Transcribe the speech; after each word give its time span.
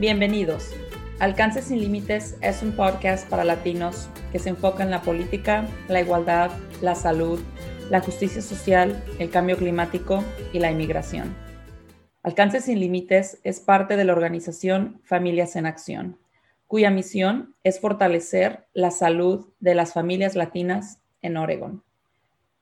Bienvenidos. 0.00 0.70
Alcance 1.18 1.60
sin 1.60 1.78
Límites 1.78 2.38
es 2.40 2.62
un 2.62 2.72
podcast 2.72 3.28
para 3.28 3.44
latinos 3.44 4.08
que 4.32 4.38
se 4.38 4.48
enfoca 4.48 4.82
en 4.82 4.90
la 4.90 5.02
política, 5.02 5.68
la 5.88 6.00
igualdad, 6.00 6.50
la 6.80 6.94
salud, 6.94 7.38
la 7.90 8.00
justicia 8.00 8.40
social, 8.40 9.04
el 9.18 9.28
cambio 9.28 9.58
climático 9.58 10.24
y 10.54 10.58
la 10.58 10.70
inmigración. 10.70 11.36
Alcance 12.22 12.62
sin 12.62 12.80
Límites 12.80 13.40
es 13.44 13.60
parte 13.60 13.98
de 13.98 14.04
la 14.06 14.14
organización 14.14 15.02
Familias 15.04 15.54
en 15.54 15.66
Acción, 15.66 16.16
cuya 16.66 16.90
misión 16.90 17.54
es 17.62 17.78
fortalecer 17.78 18.64
la 18.72 18.92
salud 18.92 19.48
de 19.60 19.74
las 19.74 19.92
familias 19.92 20.34
latinas 20.34 20.98
en 21.20 21.36
Oregon. 21.36 21.82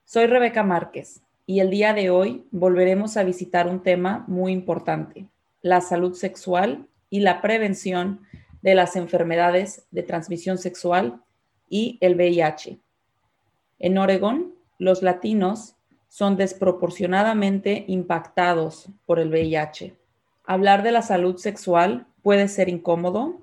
Soy 0.05 0.27
Rebeca 0.27 0.64
Márquez 0.64 1.23
y 1.47 1.61
el 1.61 1.70
día 1.70 1.95
de 1.95 2.11
hoy 2.11 2.48
volveremos 2.50 3.16
a 3.16 3.23
visitar 3.23 3.69
un 3.69 3.80
tema 3.84 4.25
muy 4.27 4.50
importante, 4.50 5.28
la 5.62 5.80
salud 5.80 6.14
sexual 6.14 6.89
y 7.11 7.21
la 7.21 7.41
prevención 7.41 8.21
de 8.62 8.75
las 8.75 8.97
enfermedades 8.97 9.87
de 9.91 10.03
transmisión 10.03 10.59
sexual 10.59 11.23
y 11.69 11.98
el 12.01 12.15
VIH. 12.17 12.79
En 13.79 13.98
Oregón, 13.98 14.55
los 14.79 15.03
latinos 15.03 15.77
son 16.09 16.37
desproporcionadamente 16.37 17.84
impactados 17.89 18.89
por 19.07 19.19
el 19.19 19.29
VIH. 19.29 19.97
Hablar 20.45 20.83
de 20.83 20.93
la 20.93 21.03
salud 21.03 21.37
sexual 21.37 22.07
puede 22.23 22.48
ser 22.48 22.69
incómodo 22.69 23.43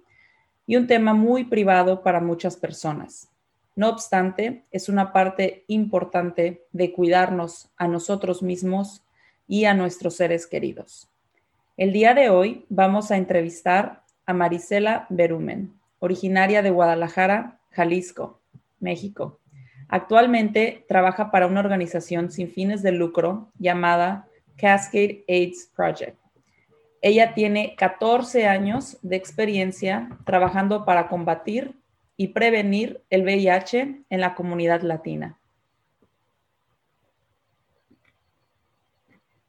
y 0.65 0.75
un 0.75 0.87
tema 0.87 1.13
muy 1.13 1.45
privado 1.45 2.01
para 2.01 2.19
muchas 2.19 2.57
personas. 2.57 3.29
No 3.75 3.89
obstante, 3.89 4.65
es 4.71 4.89
una 4.89 5.11
parte 5.11 5.65
importante 5.67 6.65
de 6.71 6.93
cuidarnos 6.93 7.69
a 7.77 7.87
nosotros 7.87 8.41
mismos 8.41 9.03
y 9.47 9.65
a 9.65 9.73
nuestros 9.73 10.15
seres 10.15 10.47
queridos. 10.47 11.09
El 11.77 11.91
día 11.91 12.13
de 12.13 12.29
hoy 12.29 12.65
vamos 12.69 13.11
a 13.11 13.17
entrevistar 13.17 14.01
a 14.25 14.33
Marisela 14.33 15.07
Berumen, 15.09 15.73
originaria 15.99 16.61
de 16.61 16.69
Guadalajara, 16.69 17.59
Jalisco, 17.71 18.39
México. 18.79 19.41
Actualmente 19.89 20.85
trabaja 20.87 21.31
para 21.31 21.47
una 21.47 21.59
organización 21.59 22.31
sin 22.31 22.47
fines 22.47 22.81
de 22.81 22.93
lucro 22.93 23.51
llamada 23.59 24.25
Cascade 24.55 25.25
AIDS 25.27 25.69
Project. 25.75 26.17
Ella 27.01 27.33
tiene 27.33 27.75
14 27.75 28.47
años 28.47 28.97
de 29.01 29.17
experiencia 29.17 30.07
trabajando 30.25 30.85
para 30.85 31.09
combatir 31.09 31.75
y 32.15 32.29
prevenir 32.29 33.03
el 33.09 33.23
VIH 33.23 34.05
en 34.09 34.21
la 34.21 34.33
comunidad 34.33 34.81
latina. 34.81 35.37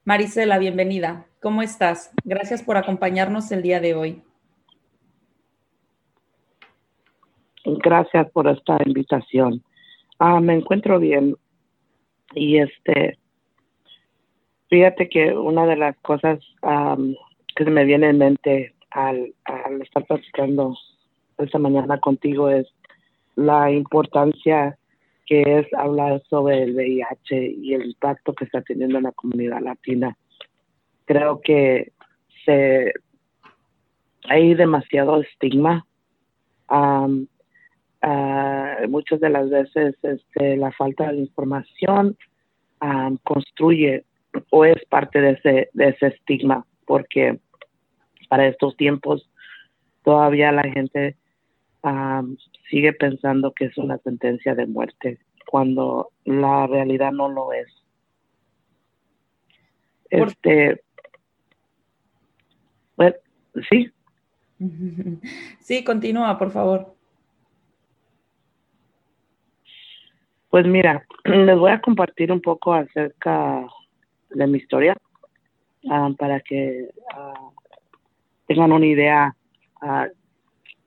Marisela, 0.06 0.58
bienvenida. 0.58 1.26
¿Cómo 1.42 1.62
estás? 1.62 2.12
Gracias 2.24 2.62
por 2.62 2.76
acompañarnos 2.76 3.50
el 3.50 3.60
día 3.60 3.80
de 3.80 3.96
hoy. 3.96 4.22
Gracias 7.64 8.30
por 8.30 8.46
esta 8.46 8.78
invitación. 8.86 9.64
Ah, 10.20 10.38
me 10.38 10.54
encuentro 10.54 11.00
bien 11.00 11.34
y 12.36 12.58
este, 12.58 13.18
fíjate 14.70 15.08
que 15.08 15.32
una 15.32 15.66
de 15.66 15.74
las 15.74 15.96
cosas 15.96 16.38
que 17.56 17.64
se 17.64 17.70
me 17.70 17.84
viene 17.84 18.10
en 18.10 18.18
mente 18.18 18.74
al, 18.92 19.34
estar 19.82 20.04
platicando 20.04 20.76
esta 21.36 21.58
mañana 21.58 21.98
contigo 21.98 22.48
es 22.48 22.68
la 23.34 23.72
importancia 23.72 24.78
que 25.26 25.42
es 25.42 25.66
hablar 25.74 26.22
sobre 26.30 26.62
el 26.62 26.74
VIH 26.74 27.50
y 27.50 27.74
el 27.74 27.86
impacto 27.86 28.32
que 28.32 28.44
está 28.44 28.62
teniendo 28.62 28.98
en 28.98 29.04
la 29.04 29.12
comunidad 29.12 29.60
latina. 29.60 30.16
Creo 31.04 31.40
que 31.40 31.92
hay 34.28 34.54
demasiado 34.54 35.20
estigma 35.20 35.84
uh, 36.70 37.26
muchas 38.88 39.20
de 39.20 39.30
las 39.30 39.50
veces 39.50 39.96
este, 40.02 40.56
la 40.56 40.70
falta 40.72 41.10
de 41.10 41.18
información 41.18 42.16
construye 43.24 44.04
o 44.50 44.64
es 44.64 44.84
parte 44.86 45.20
de 45.20 45.30
ese, 45.32 45.70
de 45.72 45.88
ese 45.88 46.08
estigma, 46.08 46.64
porque 46.86 47.40
para 48.28 48.46
estos 48.46 48.76
tiempos 48.76 49.28
todavía 50.04 50.52
la 50.52 50.62
gente 50.62 51.16
sigue 52.68 52.92
pensando 52.92 53.52
que 53.52 53.66
es 53.66 53.78
una 53.78 53.98
sentencia 53.98 54.54
de 54.54 54.66
muerte, 54.66 55.18
cuando 55.46 56.10
la 56.24 56.66
realidad 56.66 57.12
no 57.12 57.28
lo 57.28 57.52
es. 57.52 57.68
Este, 60.10 60.82
bueno, 62.96 63.16
sí. 63.68 63.90
Sí, 65.60 65.84
continúa, 65.84 66.38
por 66.38 66.50
favor. 66.50 66.94
Pues 70.48 70.66
mira, 70.66 71.04
les 71.24 71.58
voy 71.58 71.70
a 71.70 71.80
compartir 71.80 72.32
un 72.32 72.40
poco 72.40 72.72
acerca 72.72 73.66
de 74.30 74.46
mi 74.46 74.58
historia 74.58 74.96
ah, 75.90 76.10
para 76.16 76.40
que 76.40 76.88
ah, 77.12 77.50
tengan 78.46 78.72
una 78.72 78.86
idea 78.86 79.36
uh, 79.82 80.06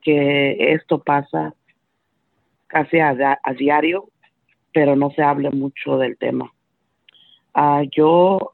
que 0.01 0.73
esto 0.73 0.99
pasa 0.99 1.53
casi 2.67 2.99
a, 2.99 3.15
diario, 3.57 4.09
pero 4.73 4.95
no 4.95 5.11
se 5.11 5.23
hable 5.23 5.49
mucho 5.49 5.97
del 5.97 6.17
tema. 6.17 6.51
yo, 7.91 8.53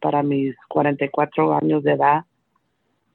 para 0.00 0.22
mis 0.22 0.54
44 0.68 1.54
años 1.54 1.82
de 1.82 1.92
edad, 1.92 2.24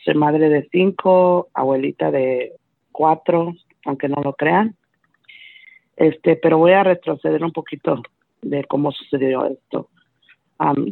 soy 0.03 0.16
madre 0.16 0.50
de 0.50 0.68
cinco, 0.72 1.50
abuelita 1.53 2.12
de 2.12 2.53
cuatro, 2.91 3.53
aunque 3.86 4.09
no 4.09 4.22
lo 4.22 4.34
crean. 4.34 4.75
Este, 5.96 6.36
pero 6.36 6.58
voy 6.58 6.72
a 6.72 6.84
retroceder 6.84 7.44
un 7.44 7.52
poquito 7.52 8.02
de 8.41 8.64
cómo 8.66 8.91
sucedió 8.91 9.46
esto. 9.46 9.90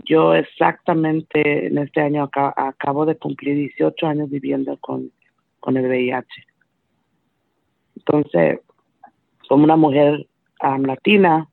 yo 0.05 0.33
exactamente 0.35 1.67
en 1.67 1.77
este 1.79 2.01
año 2.01 2.29
acabo 2.33 3.05
de 3.05 3.15
cumplir 3.15 3.55
18 3.55 4.07
años 4.07 4.29
viviendo 4.29 4.77
con, 4.77 5.11
con 5.59 5.77
el 5.77 5.87
VIH. 5.87 6.48
Entonces, 8.11 8.61
como 9.47 9.65
una 9.65 9.75
mujer 9.75 10.25
latina, 10.59 11.47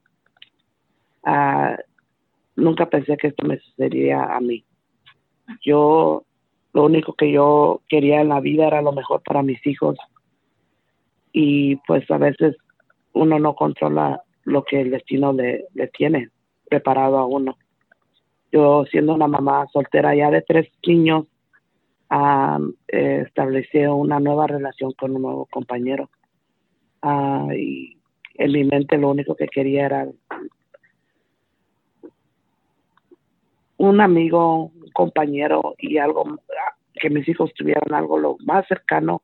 uh, 1.27 1.77
nunca 2.57 2.89
pensé 2.89 3.19
que 3.19 3.29
esto 3.29 3.47
me 3.47 3.59
sucedería 3.59 4.25
a 4.25 4.41
mí. 4.41 4.65
Yo, 5.63 6.25
lo 6.73 6.85
único 6.85 7.13
que 7.13 7.31
yo 7.31 7.83
quería 7.89 8.23
en 8.23 8.31
la 8.31 8.41
vida 8.41 8.67
era 8.67 8.81
lo 8.81 8.93
mejor 8.93 9.23
para 9.23 9.43
mis 9.43 9.65
hijos. 9.67 9.99
Y 11.31 11.77
pues 11.87 12.11
a 12.11 12.17
veces 12.17 12.57
uno 13.13 13.39
no 13.39 13.55
controla 13.55 14.23
lo 14.45 14.65
que 14.65 14.81
el 14.81 14.91
destino 14.91 15.35
le, 15.35 15.67
tiene 15.93 16.31
preparado 16.71 17.19
a 17.19 17.27
uno. 17.27 17.59
Yo 18.51 18.87
siendo 18.91 19.15
una 19.15 19.29
mamá 19.29 19.67
soltera 19.75 20.15
ya 20.15 20.31
de 20.31 20.41
tres 20.41 20.69
niños, 20.87 21.27
eh, 22.89 23.25
establecí 23.27 23.79
una 23.81 24.21
nueva 24.21 24.47
relación 24.47 24.93
con 24.93 25.15
un 25.17 25.23
nuevo 25.23 25.47
compañero. 25.51 26.09
Ah, 27.09 27.47
y 27.57 27.97
en 28.35 28.51
mi 28.51 28.65
mente 28.65 28.99
lo 28.99 29.11
único 29.11 29.37
que 29.37 29.47
quería 29.47 29.87
era 29.87 30.09
un 33.77 34.01
amigo, 34.01 34.73
un 34.75 34.91
compañero 34.93 35.77
y 35.79 35.99
algo 35.99 36.41
que 36.95 37.09
mis 37.09 37.29
hijos 37.29 37.55
tuvieran 37.55 37.95
algo 37.95 38.19
lo 38.19 38.37
más 38.45 38.67
cercano 38.67 39.23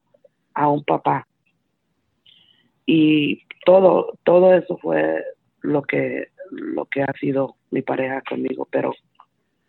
a 0.54 0.68
un 0.68 0.84
papá. 0.84 1.26
Y 2.86 3.42
todo, 3.66 4.16
todo 4.22 4.54
eso 4.54 4.76
fue 4.76 5.20
lo 5.62 5.82
que, 5.82 6.28
lo 6.52 6.84
que 6.84 7.02
ha 7.02 7.12
sido 7.14 7.56
mi 7.72 7.82
pareja 7.82 8.22
conmigo, 8.22 8.68
pero 8.70 8.92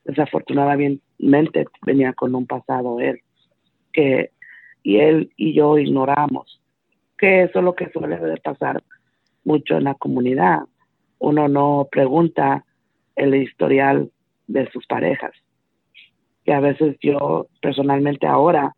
desafortunadamente 0.03 1.65
venía 1.81 2.13
con 2.13 2.35
un 2.35 2.45
pasado 2.45 2.99
él, 2.99 3.21
que 3.91 4.29
y 4.83 4.97
él 4.97 5.31
y 5.35 5.55
yo 5.55 5.79
ignoramos, 5.79 6.62
que 7.17 7.43
eso 7.43 7.59
es 7.59 7.65
lo 7.65 7.75
que 7.75 7.89
suele 7.91 8.37
pasar 8.37 8.83
mucho 9.43 9.77
en 9.77 9.85
la 9.85 9.95
comunidad. 9.95 10.61
Uno 11.19 11.47
no 11.47 11.87
pregunta 11.91 12.65
el 13.15 13.35
historial 13.35 14.11
de 14.47 14.69
sus 14.71 14.85
parejas. 14.87 15.31
Que 16.43 16.53
a 16.53 16.59
veces 16.59 16.97
yo 17.01 17.47
personalmente 17.61 18.27
ahora, 18.27 18.75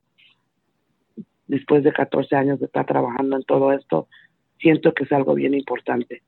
después 1.48 1.84
de 1.84 1.94
14 1.94 2.36
años 2.36 2.60
de 2.60 2.68
estar 2.68 2.86
trabajando 2.86 3.38
en 3.38 3.44
todo 3.44 3.72
esto, 3.72 4.08
siento 4.60 4.94
que 4.94 5.06
es 5.06 5.12
algo 5.12 5.34
bien 5.34 5.54
importante 5.54 6.22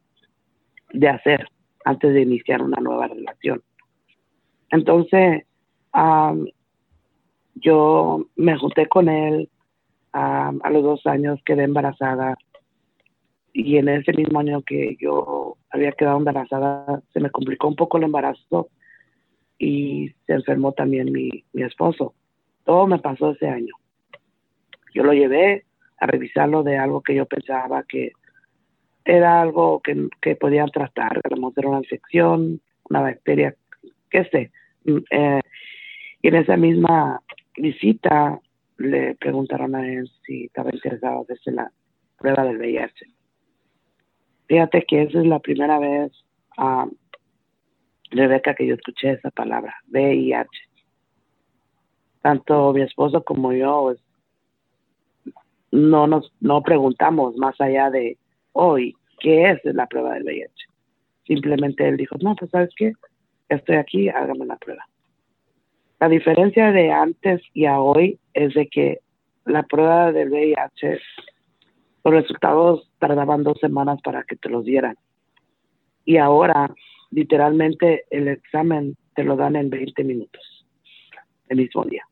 de 0.93 1.09
hacer 1.09 1.47
antes 1.85 2.13
de 2.13 2.21
iniciar 2.21 2.61
una 2.61 2.81
nueva 2.81 3.07
relación. 3.07 3.61
Entonces, 4.71 5.43
yo 7.55 8.25
me 8.35 8.57
junté 8.57 8.87
con 8.87 9.09
él, 9.09 9.49
a 10.13 10.69
los 10.71 10.83
dos 10.83 11.05
años 11.05 11.39
quedé 11.45 11.63
embarazada 11.63 12.35
y 13.53 13.77
en 13.77 13.89
ese 13.89 14.13
mismo 14.13 14.39
año 14.39 14.61
que 14.61 14.95
yo 14.99 15.57
había 15.71 15.91
quedado 15.91 16.17
embarazada 16.17 17.01
se 17.11 17.19
me 17.19 17.31
complicó 17.31 17.67
un 17.67 17.75
poco 17.75 17.97
el 17.97 18.03
embarazo 18.03 18.69
y 19.57 20.11
se 20.27 20.33
enfermó 20.33 20.73
también 20.73 21.11
mi, 21.11 21.43
mi 21.53 21.63
esposo. 21.63 22.13
Todo 22.65 22.85
me 22.85 22.99
pasó 22.99 23.31
ese 23.31 23.47
año. 23.47 23.73
Yo 24.93 25.03
lo 25.03 25.13
llevé 25.13 25.65
a 25.99 26.05
revisarlo 26.05 26.61
de 26.61 26.77
algo 26.77 27.01
que 27.01 27.15
yo 27.15 27.25
pensaba 27.25 27.83
que 27.83 28.11
era 29.03 29.41
algo 29.41 29.81
que, 29.81 30.07
que 30.21 30.35
podían 30.35 30.69
tratar, 30.69 31.19
era 31.23 31.35
una 31.35 31.79
infección, 31.79 32.61
una 32.89 33.01
bacteria, 33.01 33.55
qué 34.11 34.25
sé. 34.25 34.51
Mm, 34.83 34.97
eh, 35.09 35.41
y 36.21 36.27
en 36.27 36.35
esa 36.35 36.57
misma 36.57 37.21
visita 37.55 38.39
le 38.77 39.15
preguntaron 39.15 39.75
a 39.75 39.87
él 39.87 40.09
si 40.25 40.45
estaba 40.45 40.71
interesado 40.71 41.17
en 41.17 41.21
hacerse 41.21 41.51
la 41.51 41.71
prueba 42.17 42.43
del 42.43 42.57
VIH. 42.57 43.05
Fíjate 44.47 44.83
que 44.87 45.03
esa 45.03 45.19
es 45.19 45.25
la 45.25 45.39
primera 45.39 45.79
vez, 45.79 46.11
um, 46.57 46.91
Rebeca, 48.11 48.55
que 48.55 48.65
yo 48.65 48.75
escuché 48.75 49.11
esa 49.11 49.29
palabra, 49.31 49.75
VIH. 49.87 50.47
Tanto 52.21 52.73
mi 52.73 52.81
esposo 52.81 53.23
como 53.23 53.51
yo 53.53 53.93
pues, 55.23 55.33
no 55.71 56.07
nos 56.07 56.31
no 56.39 56.61
preguntamos 56.63 57.35
más 57.35 57.59
allá 57.59 57.89
de 57.89 58.17
hoy 58.53 58.95
qué 59.19 59.51
es 59.51 59.59
la 59.65 59.87
prueba 59.87 60.13
del 60.13 60.23
VIH. 60.23 60.53
Simplemente 61.25 61.87
él 61.87 61.97
dijo, 61.97 62.15
no, 62.21 62.35
pues 62.35 62.49
sabes 62.51 62.69
qué, 62.77 62.93
estoy 63.49 63.75
aquí, 63.75 64.09
hágame 64.09 64.45
la 64.45 64.55
prueba. 64.55 64.87
La 65.99 66.09
diferencia 66.09 66.71
de 66.71 66.91
antes 66.91 67.41
y 67.53 67.65
a 67.65 67.79
hoy 67.79 68.19
es 68.33 68.53
de 68.53 68.67
que 68.67 68.99
la 69.45 69.63
prueba 69.63 70.11
del 70.11 70.29
VIH, 70.29 70.99
los 72.03 72.13
resultados 72.13 72.91
tardaban 72.99 73.43
dos 73.43 73.57
semanas 73.59 73.99
para 74.03 74.23
que 74.23 74.35
te 74.35 74.49
los 74.49 74.63
dieran. 74.63 74.95
Y 76.05 76.17
ahora, 76.17 76.73
literalmente, 77.09 78.05
el 78.11 78.27
examen 78.27 78.95
te 79.15 79.23
lo 79.23 79.35
dan 79.35 79.55
en 79.55 79.69
20 79.69 80.03
minutos, 80.03 80.65
el 81.49 81.57
mismo 81.57 81.83
día. 81.83 82.03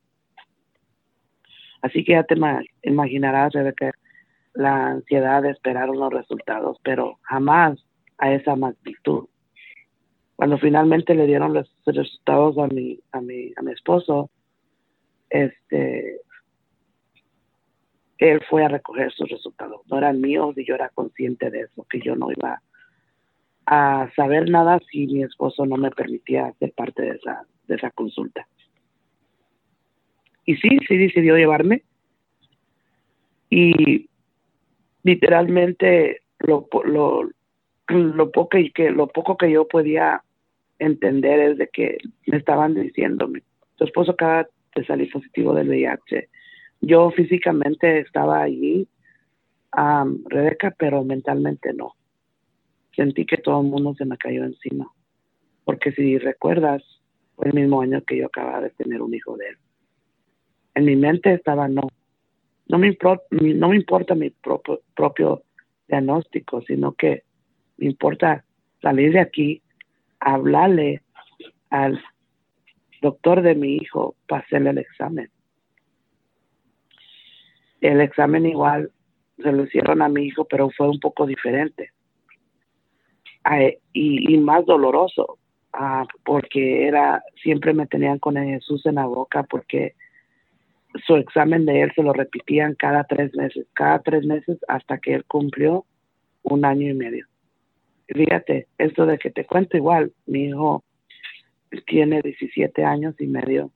Así 1.82 2.04
que 2.04 2.14
ya 2.14 2.24
te 2.24 2.36
imaginarás, 2.84 3.54
la 4.56 4.88
ansiedad 4.88 5.44
de 5.44 5.52
esperar 5.52 5.92
unos 5.92 6.12
resultados, 6.12 6.80
pero 6.84 7.20
jamás 7.22 7.78
a 8.18 8.32
esa 8.34 8.56
magnitud. 8.56 9.28
Cuando 10.36 10.58
finalmente 10.58 11.16
le 11.16 11.28
dieron 11.28 11.54
los 11.54 11.72
resultados 11.86 12.58
a 12.58 12.68
mi, 12.68 13.00
a 13.12 13.22
mi, 13.22 13.52
a 13.56 13.62
mi 13.62 13.72
esposo, 13.72 14.30
este, 15.30 16.20
él 18.18 18.42
fue 18.50 18.66
a 18.66 18.70
recoger 18.70 19.12
sus 19.12 19.30
resultados. 19.30 19.82
No 19.88 19.98
eran 19.98 20.20
míos 20.20 20.58
y 20.58 20.66
yo 20.66 20.76
era 20.76 20.90
consciente 20.90 21.50
de 21.50 21.62
eso, 21.62 21.86
que 21.90 22.02
yo 22.02 22.16
no 22.16 22.32
iba 22.32 22.62
a 23.66 24.10
saber 24.16 24.50
nada 24.50 24.80
si 24.92 25.08
mi 25.08 25.24
esposo 25.24 25.66
no 25.66 25.78
me 25.78 25.92
permitía 25.92 26.54
ser 26.60 26.72
parte 26.74 27.02
de 27.02 27.12
esa, 27.12 27.46
de 27.68 27.76
esa 27.76 27.92
consulta. 27.92 28.48
Y 30.46 30.56
sí, 30.58 30.70
sí 30.88 30.98
decidió 30.98 31.36
llevarme. 31.36 31.84
Y 33.50 34.10
literalmente 35.04 36.22
lo, 36.40 36.68
lo, 36.84 37.30
lo, 37.88 38.32
poco, 38.32 38.50
que, 38.50 38.92
lo 38.92 39.08
poco 39.08 39.38
que 39.38 39.52
yo 39.52 39.68
podía 39.68 40.24
entender 40.80 41.40
es 41.52 41.58
de 41.58 41.68
que 41.68 41.98
me 42.28 42.38
estaban 42.38 42.74
diciendo, 42.74 43.30
tu 43.76 43.84
esposo 43.84 44.12
acaba 44.12 44.48
de 44.76 44.86
salir 44.86 45.12
positivo 45.12 45.54
del 45.54 45.70
VIH. 45.70 46.30
Yo 46.82 47.12
físicamente 47.12 48.00
estaba 48.00 48.42
allí, 48.42 48.88
Rebeca, 50.26 50.74
pero 50.78 51.04
mentalmente 51.04 51.74
no. 51.74 51.94
Sentí 52.96 53.26
que 53.26 53.38
todo 53.38 53.62
el 53.62 53.68
mundo 53.68 53.94
se 53.96 54.06
me 54.06 54.18
cayó 54.18 54.44
encima. 54.44 54.90
Porque 55.66 55.92
si 55.92 56.18
recuerdas, 56.18 56.84
fue 57.36 57.48
el 57.48 57.54
mismo 57.54 57.82
año 57.82 58.02
que 58.04 58.18
yo 58.18 58.28
acababa 58.28 58.62
de 58.62 58.70
tener 58.72 59.02
un 59.02 59.14
hijo 59.14 59.36
de 59.36 59.50
él. 59.50 59.58
En 60.76 60.86
mi 60.86 60.96
mente 60.96 61.34
estaba 61.34 61.68
no, 61.68 61.88
no 62.68 62.78
me, 62.78 62.98
no 63.32 63.70
me 63.70 63.76
importa 63.76 64.16
mi 64.16 64.30
propio, 64.30 64.82
propio 64.96 65.44
diagnóstico, 65.88 66.62
sino 66.62 66.94
que 66.94 67.24
me 67.78 67.88
importa 67.88 68.46
salir 68.82 69.14
de 69.14 69.20
aquí, 69.20 69.62
hablarle 70.26 71.02
al 71.70 72.02
doctor 73.02 73.42
de 73.42 73.56
mi 73.56 73.76
hijo 73.78 74.16
para 74.28 74.42
hacerle 74.42 74.72
el 74.72 74.78
examen. 74.80 75.30
El 77.82 78.02
examen 78.02 78.46
igual 78.46 78.92
se 79.38 79.52
lo 79.52 79.64
hicieron 79.64 80.02
a 80.02 80.10
mi 80.10 80.26
hijo, 80.26 80.46
pero 80.46 80.70
fue 80.72 80.90
un 80.90 81.00
poco 81.00 81.26
diferente 81.26 81.92
y, 83.94 84.38
más 84.38 84.66
doloroso, 84.66 85.38
ah, 85.74 86.06
porque 86.24 86.88
era 86.88 87.24
siempre 87.44 87.74
me 87.74 87.88
tenían 87.88 88.20
con 88.20 88.36
Jesús 88.36 88.86
en 88.86 88.96
la 88.96 89.06
boca, 89.06 89.44
porque 89.44 89.94
su 91.06 91.16
examen 91.16 91.66
de 91.66 91.82
él 91.82 91.92
se 91.96 92.04
lo 92.04 92.14
repetían 92.14 92.76
cada 92.76 93.04
tres 93.04 93.36
meses, 93.36 93.68
cada 93.74 94.00
tres 94.00 94.26
meses 94.26 94.58
hasta 94.68 94.98
que 94.98 95.14
él 95.14 95.26
cumplió 95.26 95.86
un 96.44 96.66
año 96.66 96.90
y 96.90 96.94
medio. 96.94 97.28
Fíjate, 98.08 98.68
esto 98.78 99.06
de 99.06 99.18
que 99.18 99.32
te 99.32 99.46
cuento 99.46 99.78
igual, 99.78 100.14
mi 100.26 100.46
hijo 100.46 100.84
tiene 101.88 102.22
17 102.22 102.84
años 102.84 103.16
y 103.20 103.28
medio 103.28 103.72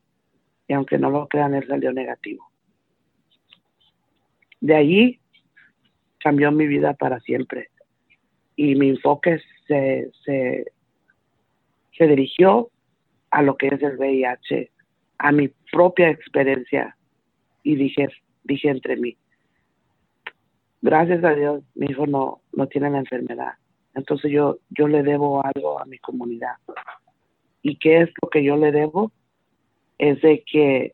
y 0.67 0.73
aunque 0.73 0.99
no 0.99 1.09
lo 1.09 1.27
crean, 1.27 1.55
él 1.55 1.67
salió 1.67 1.91
negativo. 1.91 2.47
De 4.61 4.75
allí 4.75 5.19
cambió 6.19 6.51
mi 6.51 6.67
vida 6.67 6.93
para 6.93 7.19
siempre 7.21 7.69
y 8.55 8.75
mi 8.75 8.89
enfoque 8.89 9.39
se, 9.67 10.11
se, 10.23 10.71
se 11.97 12.07
dirigió 12.07 12.69
a 13.31 13.41
lo 13.41 13.57
que 13.57 13.67
es 13.67 13.81
el 13.81 13.97
VIH, 13.97 14.71
a 15.17 15.31
mi 15.31 15.49
propia 15.71 16.09
experiencia 16.09 16.95
y 17.63 17.75
dije, 17.75 18.09
dije 18.43 18.69
entre 18.69 18.95
mí, 18.95 19.17
gracias 20.81 21.23
a 21.23 21.33
Dios 21.33 21.63
mi 21.73 21.87
hijo 21.87 22.05
no, 22.05 22.41
no 22.53 22.67
tiene 22.67 22.89
la 22.89 22.99
enfermedad. 22.99 23.53
Entonces 23.99 24.31
yo, 24.31 24.57
yo 24.69 24.87
le 24.87 25.03
debo 25.03 25.45
algo 25.45 25.79
a 25.79 25.85
mi 25.85 25.99
comunidad. 25.99 26.55
¿Y 27.61 27.75
qué 27.77 28.01
es 28.01 28.09
lo 28.21 28.29
que 28.29 28.43
yo 28.43 28.57
le 28.57 28.71
debo? 28.71 29.11
Es 29.97 30.21
de 30.21 30.43
que 30.49 30.93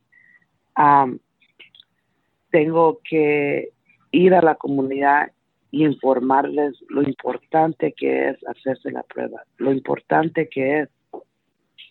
tengo 2.51 3.00
que 3.07 3.69
ir 4.12 4.33
a 4.33 4.41
la 4.41 4.55
comunidad 4.55 5.31
y 5.71 5.85
informarles 5.85 6.74
lo 6.89 7.03
importante 7.03 7.93
que 7.93 8.29
es 8.29 8.38
hacerse 8.47 8.91
la 8.91 9.03
prueba, 9.03 9.43
lo 9.57 9.71
importante 9.71 10.50
que 10.50 10.79
es 10.81 10.89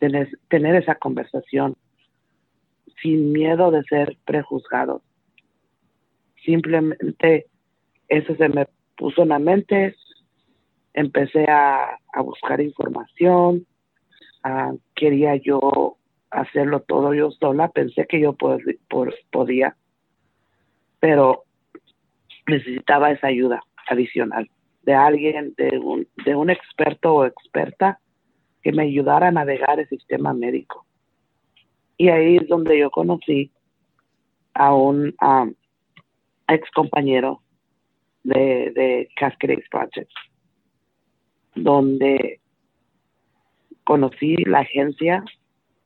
tener, 0.01 0.29
tener 0.49 0.75
esa 0.77 0.97
conversación 0.97 1.77
sin 3.03 3.33
miedo 3.33 3.71
de 3.71 3.83
ser 3.85 4.17
prejuzgados. 4.25 5.03
Simplemente 6.45 7.47
eso 8.09 8.35
se 8.37 8.49
me 8.49 8.67
puso 8.97 9.23
en 9.23 9.29
la 9.31 9.39
mente, 9.39 9.95
empecé 10.95 11.45
a, 11.51 11.99
buscar 12.23 12.61
información, 12.61 13.67
quería 14.95 15.37
yo 15.37 15.97
hacerlo 16.31 16.81
todo 16.81 17.13
yo 17.13 17.31
sola, 17.33 17.69
pensé 17.69 18.07
que 18.07 18.21
yo 18.21 18.37
podía, 19.31 19.77
pero 21.01 21.45
necesitaba 22.47 23.11
esa 23.11 23.27
ayuda 23.27 23.63
adicional 23.89 24.49
de 24.83 24.95
alguien, 24.95 25.55
de 25.57 25.79
un, 25.79 26.07
de 26.25 26.35
un 26.35 26.51
experto 26.51 27.15
o 27.15 27.25
experta 27.25 27.99
que 28.63 28.73
me 28.73 28.85
ayudara 28.85 29.29
a 29.29 29.33
navegar 29.33 29.81
el 29.81 29.89
sistema 29.89 30.33
médico. 30.33 30.87
Y 31.97 32.09
ahí 32.09 32.37
es 32.37 32.49
donde 32.49 32.79
yo 32.79 32.91
conocí 32.91 33.51
a 34.55 34.75
un 34.75 35.15
ex 36.49 36.71
compañero 36.73 37.41
de, 38.23 38.73
de 38.75 39.09
Cascade 39.17 39.65
Project, 39.71 40.11
donde 41.55 42.41
conocí 43.85 44.37
la 44.45 44.61
agencia 44.61 45.25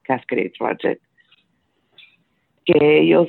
Cascade 0.02 0.52
Project, 0.58 1.02
que 2.64 3.00
ellos 3.00 3.28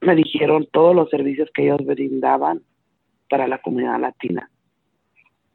me 0.00 0.14
dijeron 0.14 0.68
todos 0.72 0.94
los 0.94 1.08
servicios 1.10 1.50
que 1.54 1.64
ellos 1.64 1.84
brindaban 1.84 2.62
para 3.28 3.48
la 3.48 3.58
comunidad 3.58 4.00
latina 4.00 4.50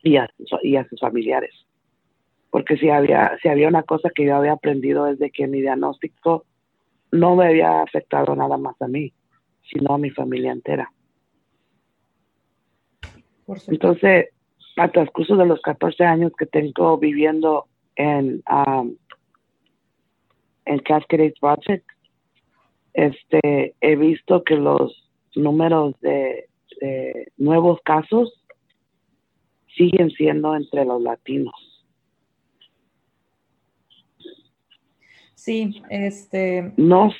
y 0.04 0.18
a, 0.18 0.30
y 0.64 0.76
a 0.76 0.88
sus 0.88 1.00
familiares 1.00 1.54
porque 2.52 2.78
si 2.78 2.90
había, 2.90 3.38
si 3.42 3.48
había 3.48 3.70
una 3.70 3.84
cosa 3.84 4.12
que 4.14 4.26
yo 4.26 4.36
había 4.36 4.52
aprendido 4.52 5.08
es 5.08 5.18
de 5.18 5.32
que 5.32 5.48
mi 5.48 5.62
diagnóstico 5.62 6.46
no 7.12 7.36
me 7.36 7.48
había 7.48 7.82
afectado 7.82 8.36
nada 8.36 8.58
más 8.58 8.80
a 8.82 8.88
mí, 8.88 9.12
sino 9.72 9.96
a 9.96 9.98
mi 9.98 10.12
familia 10.12 10.52
entera. 10.52 10.92
Entonces, 13.68 14.28
a 14.84 14.92
transcurso 14.92 15.36
de 15.36 15.46
los 15.46 15.62
14 15.62 16.04
años 16.04 16.32
que 16.38 16.46
tengo 16.46 16.98
viviendo 16.98 17.68
en, 17.96 18.44
um, 18.50 18.96
en 20.66 20.80
Cascade 20.80 21.34
Project, 21.40 21.86
este, 22.94 23.76
he 23.80 23.96
visto 23.96 24.44
que 24.44 24.56
los 24.56 25.10
números 25.36 26.00
de 26.02 26.48
nuevos 27.38 27.80
casos 27.86 28.34
siguen 29.76 30.10
siendo 30.12 30.56
entre 30.56 30.84
los 30.84 31.00
latinos 31.02 31.54
Sí, 35.42 35.82
este. 35.90 36.72
No, 36.78 37.12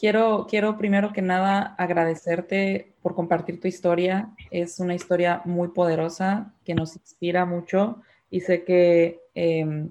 quiero, 0.00 0.46
quiero 0.48 0.78
primero 0.78 1.12
que 1.12 1.20
nada 1.20 1.74
agradecerte 1.76 2.94
por 3.02 3.14
compartir 3.14 3.60
tu 3.60 3.68
historia. 3.68 4.30
Es 4.50 4.80
una 4.80 4.94
historia 4.94 5.42
muy 5.44 5.68
poderosa 5.68 6.54
que 6.64 6.74
nos 6.74 6.96
inspira 6.96 7.44
mucho 7.44 8.00
y 8.30 8.40
sé 8.40 8.64
que 8.64 9.20
em, 9.34 9.90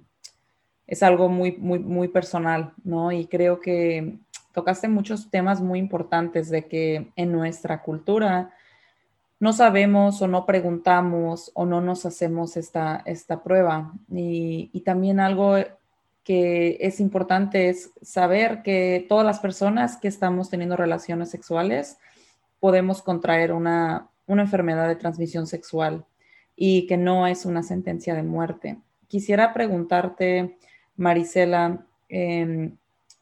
es 0.88 1.04
algo 1.04 1.30
muy, 1.30 1.52
muy, 1.58 1.78
muy 1.78 2.08
personal, 2.08 2.74
¿no? 2.84 3.12
Y 3.12 3.28
creo 3.28 3.60
que 3.60 4.18
tocaste 4.52 4.88
muchos 4.88 5.30
temas 5.30 5.62
muy 5.62 5.78
importantes 5.78 6.50
de 6.50 6.66
que 6.66 7.12
en 7.16 7.32
nuestra 7.32 7.84
cultura 7.84 8.52
no 9.40 9.54
sabemos 9.54 10.22
o 10.24 10.28
no 10.28 10.46
preguntamos 10.46 11.52
o 11.54 11.66
no 11.66 11.82
nos 11.82 12.06
hacemos 12.08 12.58
esta, 12.58 13.04
esta 13.06 13.44
prueba. 13.44 13.94
Y, 14.12 14.72
y 14.74 14.82
también 14.82 15.20
algo 15.20 15.56
que 16.24 16.78
es 16.82 17.00
importante 17.00 17.76
saber 18.02 18.62
que 18.62 19.06
todas 19.10 19.26
las 19.26 19.40
personas 19.40 19.98
que 19.98 20.08
estamos 20.08 20.50
teniendo 20.50 20.76
relaciones 20.76 21.30
sexuales 21.30 21.98
podemos 22.60 23.02
contraer 23.02 23.54
una, 23.54 24.10
una 24.28 24.44
enfermedad 24.44 24.88
de 24.88 24.96
transmisión 24.96 25.48
sexual 25.48 26.06
y 26.56 26.88
que 26.88 26.98
no 26.98 27.26
es 27.26 27.46
una 27.46 27.64
sentencia 27.64 28.14
de 28.14 28.24
muerte. 28.24 28.78
Quisiera 29.08 29.54
preguntarte, 29.54 30.58
Marisela, 30.98 31.86
em, 32.10 32.76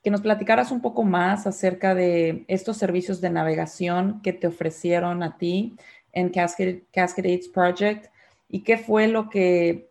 que 0.04 0.12
nos 0.12 0.22
platicaras 0.22 0.72
un 0.72 0.82
poco 0.82 1.04
más 1.04 1.48
acerca 1.48 1.94
de 1.94 2.46
estos 2.48 2.78
servicios 2.78 3.22
de 3.22 3.30
navegación 3.30 4.22
que 4.22 4.34
te 4.34 4.48
ofrecieron 4.48 5.22
a 5.22 5.38
ti 5.38 5.76
en 6.14 6.30
Cascade, 6.30 6.84
Cascades 6.92 7.48
Project 7.48 8.08
y 8.50 8.62
qué 8.62 8.78
fue 8.78 9.08
lo 9.08 9.30
que 9.30 9.90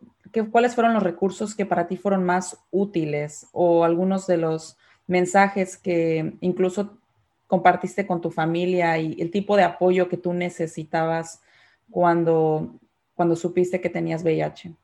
¿cuáles 0.51 0.75
fueron 0.75 0.95
los 0.95 1.03
recursos 1.03 1.55
que 1.55 1.67
para 1.67 1.87
ti 1.87 1.97
fueron 1.97 2.25
más 2.25 2.65
útiles 2.71 3.49
o 3.53 3.85
algunos 3.85 4.27
de 4.27 4.37
los 4.37 4.77
mensajes 5.07 5.77
que 5.77 6.35
incluso 6.41 6.99
compartiste 7.47 8.07
con 8.07 8.21
tu 8.21 8.31
familia 8.31 8.99
y 8.99 9.21
el 9.21 9.31
tipo 9.31 9.57
de 9.57 9.63
apoyo 9.63 10.09
que 10.09 10.17
tú 10.17 10.33
necesitabas 10.33 11.43
cuando, 11.91 12.75
cuando 13.15 13.37
supiste 13.37 13.81
que 13.81 13.89
tenías 13.89 14.25
VIH? 14.25 14.75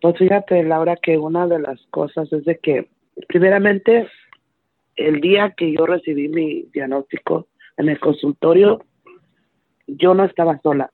Pues 0.00 0.18
fíjate, 0.18 0.64
Laura, 0.64 0.96
que 0.96 1.16
una 1.16 1.46
de 1.46 1.60
las 1.60 1.80
cosas 1.90 2.30
es 2.32 2.44
de 2.44 2.58
que, 2.58 2.88
primeramente, 3.28 4.08
el 4.96 5.20
día 5.20 5.54
que 5.56 5.72
yo 5.72 5.86
recibí 5.86 6.28
mi 6.28 6.62
diagnóstico 6.72 7.46
en 7.76 7.88
el 7.88 8.00
consultorio, 8.00 8.84
yo 9.96 10.14
no 10.14 10.24
estaba 10.24 10.58
sola. 10.62 10.90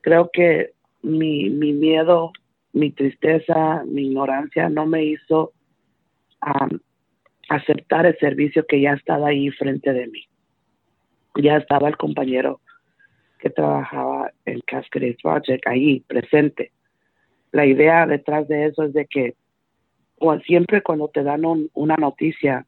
Creo 0.00 0.30
que 0.32 0.72
mi, 1.02 1.50
mi 1.50 1.72
miedo, 1.72 2.32
mi 2.72 2.90
tristeza, 2.90 3.82
mi 3.86 4.08
ignorancia 4.08 4.68
no 4.68 4.86
me 4.86 5.04
hizo 5.04 5.52
aceptar 7.48 8.06
el 8.06 8.18
servicio 8.18 8.66
que 8.66 8.80
ya 8.80 8.92
estaba 8.92 9.28
ahí 9.28 9.50
frente 9.50 9.92
de 9.92 10.06
mí. 10.08 10.24
Ya 11.36 11.56
estaba 11.56 11.88
el 11.88 11.96
compañero 11.96 12.60
que 13.38 13.50
trabajaba 13.50 14.30
en 14.44 14.60
Cascade 14.60 15.16
Project 15.22 15.66
ahí 15.66 16.00
presente. 16.00 16.72
La 17.52 17.66
idea 17.66 18.06
detrás 18.06 18.48
de 18.48 18.66
eso 18.66 18.84
es 18.84 18.92
de 18.92 19.06
que 19.06 19.34
siempre 20.46 20.82
cuando 20.82 21.08
te 21.08 21.22
dan 21.22 21.42
una 21.74 21.96
noticia, 21.96 22.66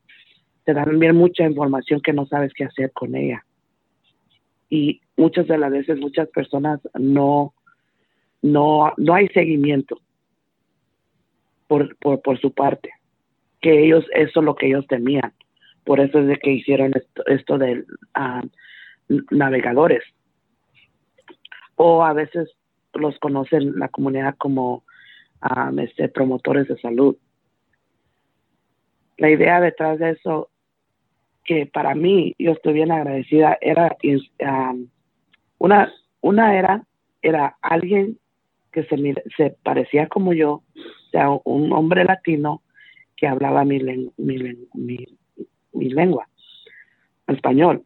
te 0.64 0.74
dan 0.74 0.98
bien 0.98 1.16
mucha 1.16 1.44
información 1.44 2.00
que 2.00 2.12
no 2.12 2.26
sabes 2.26 2.52
qué 2.54 2.64
hacer 2.64 2.92
con 2.92 3.14
ella 3.14 3.44
y 4.68 5.00
muchas 5.16 5.46
de 5.46 5.58
las 5.58 5.70
veces 5.70 5.98
muchas 5.98 6.28
personas 6.28 6.80
no, 6.94 7.54
no, 8.42 8.92
no 8.96 9.14
hay 9.14 9.28
seguimiento 9.28 9.98
por, 11.66 11.96
por, 11.96 12.20
por 12.22 12.38
su 12.40 12.52
parte, 12.52 12.90
que 13.60 13.84
ellos, 13.84 14.04
eso 14.12 14.40
es 14.40 14.44
lo 14.44 14.54
que 14.54 14.66
ellos 14.66 14.86
temían. 14.86 15.32
Por 15.84 16.00
eso 16.00 16.18
es 16.20 16.26
de 16.26 16.36
que 16.36 16.52
hicieron 16.52 16.92
esto, 16.94 17.26
esto 17.26 17.58
de 17.58 17.84
ah, 18.14 18.42
navegadores. 19.30 20.02
O 21.76 22.04
a 22.04 22.12
veces 22.12 22.50
los 22.94 23.18
conocen 23.18 23.78
la 23.78 23.88
comunidad 23.88 24.36
como 24.36 24.84
ah, 25.40 25.70
este, 25.78 26.08
promotores 26.08 26.68
de 26.68 26.78
salud. 26.78 27.16
La 29.16 29.30
idea 29.30 29.60
detrás 29.60 29.98
de 29.98 30.10
eso 30.10 30.50
que 31.44 31.66
para 31.66 31.94
mí, 31.94 32.34
yo 32.38 32.52
estoy 32.52 32.74
bien 32.74 32.90
agradecida, 32.90 33.56
era 33.60 33.96
um, 34.40 34.88
una, 35.58 35.92
una 36.20 36.58
era, 36.58 36.84
era 37.22 37.56
alguien 37.62 38.18
que 38.72 38.84
se, 38.84 38.96
se 39.36 39.56
parecía 39.62 40.08
como 40.08 40.32
yo, 40.32 40.52
o 40.52 41.10
sea, 41.10 41.30
un 41.44 41.72
hombre 41.72 42.04
latino 42.04 42.62
que 43.16 43.26
hablaba 43.26 43.64
mi, 43.64 43.80
mi, 44.18 44.66
mi, 44.74 45.88
lengua, 45.90 46.28
español. 47.26 47.84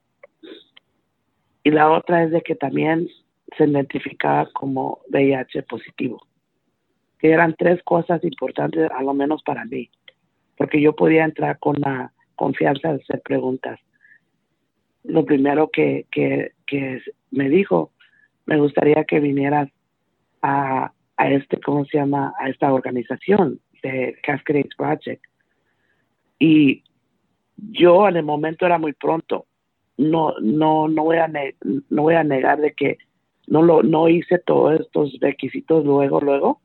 Y 1.62 1.70
la 1.70 1.90
otra 1.90 2.24
es 2.24 2.32
de 2.32 2.42
que 2.42 2.56
también 2.56 3.08
se 3.56 3.64
identificaba 3.64 4.50
como 4.52 5.00
VIH 5.10 5.62
positivo, 5.62 6.26
que 7.18 7.30
eran 7.30 7.54
tres 7.56 7.82
cosas 7.84 8.22
importantes, 8.24 8.90
a 8.90 9.02
lo 9.02 9.14
menos 9.14 9.42
para 9.42 9.64
mí, 9.64 9.90
porque 10.56 10.80
yo 10.80 10.96
podía 10.96 11.24
entrar 11.24 11.58
con 11.58 11.76
la 11.80 12.12
confianza 12.34 12.92
de 12.92 13.02
hacer 13.02 13.22
preguntas. 13.22 13.78
Lo 15.04 15.24
primero 15.24 15.70
que, 15.70 16.06
que, 16.10 16.52
me 17.30 17.48
dijo, 17.48 17.92
me 18.46 18.58
gustaría 18.58 19.04
que 19.04 19.20
vinieras 19.20 19.68
a, 20.42 20.92
a 21.16 21.30
este, 21.30 21.60
¿cómo 21.60 21.84
se 21.84 21.98
llama? 21.98 22.34
A 22.38 22.48
esta 22.48 22.72
organización 22.72 23.60
de 23.82 24.16
Cascades 24.22 24.74
Project. 24.76 25.24
Y 26.38 26.84
yo 27.56 28.08
en 28.08 28.16
el 28.16 28.24
momento 28.24 28.66
era 28.66 28.78
muy 28.78 28.92
pronto. 28.92 29.46
No, 29.96 30.34
no, 30.40 30.88
no 30.88 31.04
voy 31.04 31.18
a, 31.18 31.28
no 31.28 32.02
voy 32.02 32.14
a 32.14 32.24
negar 32.24 32.60
de 32.60 32.72
que 32.72 32.98
no 33.46 33.62
lo, 33.62 33.82
no 33.82 34.08
hice 34.08 34.38
todos 34.38 34.80
estos 34.80 35.16
requisitos 35.20 35.84
luego, 35.84 36.20
luego. 36.20 36.60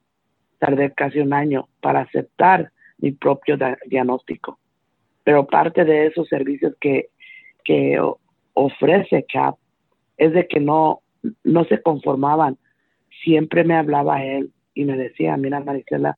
Tardé 0.59 0.93
casi 0.93 1.19
un 1.19 1.33
año 1.33 1.67
para 1.81 2.01
aceptar 2.01 2.71
mi 2.97 3.11
propio 3.11 3.57
diagnóstico 3.87 4.59
pero 5.25 5.47
parte 5.47 5.83
de 5.83 6.05
esos 6.05 6.29
servicios 6.29 6.75
que, 6.79 7.09
que 7.65 7.99
ofrece 8.55 9.25
CAP 9.31 9.57
es 10.17 10.33
de 10.33 10.47
que 10.47 10.59
no, 10.59 11.01
no 11.43 11.65
se 11.65 11.81
conformaban. 11.81 12.57
Siempre 13.23 13.63
me 13.63 13.75
hablaba 13.75 14.23
él 14.23 14.51
y 14.73 14.85
me 14.85 14.97
decía, 14.97 15.37
mira 15.37 15.59
Marisela, 15.59 16.17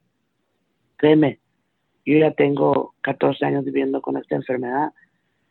créeme, 0.95 1.39
yo 2.05 2.17
ya 2.17 2.31
tengo 2.31 2.93
14 3.01 3.45
años 3.45 3.65
viviendo 3.65 4.01
con 4.01 4.17
esta 4.17 4.35
enfermedad 4.35 4.91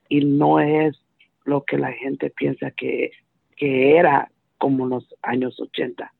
y 0.08 0.24
no 0.24 0.60
es 0.60 0.96
lo 1.44 1.64
que 1.64 1.76
la 1.76 1.92
gente 1.92 2.30
piensa 2.30 2.70
que, 2.70 3.10
que 3.56 3.96
era 3.96 4.30
como 4.58 4.84
en 4.84 4.90
los 4.90 5.14
años 5.22 5.60
80. 5.60 6.12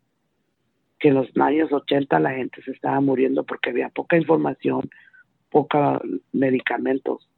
Que 0.99 1.09
en 1.09 1.15
los 1.15 1.29
años 1.37 1.73
80 1.73 2.21
la 2.21 2.33
gente 2.33 2.63
se 2.63 2.73
estaba 2.73 3.01
muriendo 3.01 3.45
porque 3.45 3.71
había 3.71 3.89
poca 3.89 4.17
información, 4.17 4.91
pocos 5.51 6.01
medicamentos. 6.33 7.29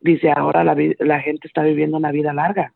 Dice, 0.00 0.30
ahora 0.30 0.64
la, 0.64 0.76
la 0.98 1.20
gente 1.20 1.46
está 1.46 1.62
viviendo 1.62 1.96
una 1.96 2.10
vida 2.10 2.32
larga. 2.32 2.72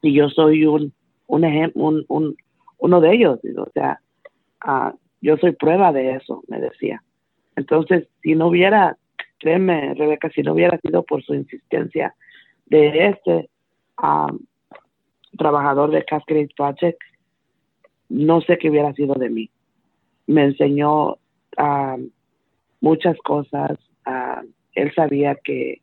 Y 0.00 0.14
yo 0.14 0.28
soy 0.28 0.66
un, 0.66 0.92
un 1.26 1.44
ejemplo, 1.44 1.82
un, 1.82 2.04
un, 2.08 2.36
uno 2.78 3.00
de 3.00 3.12
ellos. 3.12 3.40
O 3.56 3.70
sea, 3.72 4.00
uh, 4.64 4.96
yo 5.20 5.36
soy 5.36 5.52
prueba 5.52 5.92
de 5.92 6.12
eso, 6.14 6.42
me 6.48 6.60
decía. 6.60 7.02
Entonces, 7.56 8.08
si 8.22 8.34
no 8.34 8.46
hubiera, 8.46 8.96
créeme, 9.38 9.94
Rebeca, 9.94 10.30
si 10.30 10.42
no 10.42 10.54
hubiera 10.54 10.78
sido 10.78 11.02
por 11.02 11.22
su 11.22 11.34
insistencia 11.34 12.14
de 12.66 13.08
este 13.08 13.50
um, 14.02 14.38
trabajador 15.36 15.90
de 15.90 16.04
Cascade 16.04 16.48
Project, 16.56 17.00
no 18.08 18.40
sé 18.40 18.58
qué 18.58 18.70
hubiera 18.70 18.92
sido 18.94 19.14
de 19.14 19.28
mí. 19.28 19.50
Me 20.26 20.44
enseñó 20.44 21.18
um, 21.58 22.10
muchas 22.80 23.18
cosas. 23.18 23.78
Él 24.74 24.92
sabía 24.94 25.34
que, 25.34 25.81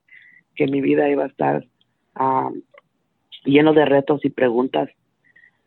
que 0.60 0.68
mi 0.68 0.82
vida 0.82 1.08
iba 1.08 1.24
a 1.24 1.28
estar 1.28 1.66
um, 2.20 2.62
lleno 3.46 3.72
de 3.72 3.86
retos 3.86 4.26
y 4.26 4.30
preguntas, 4.30 4.90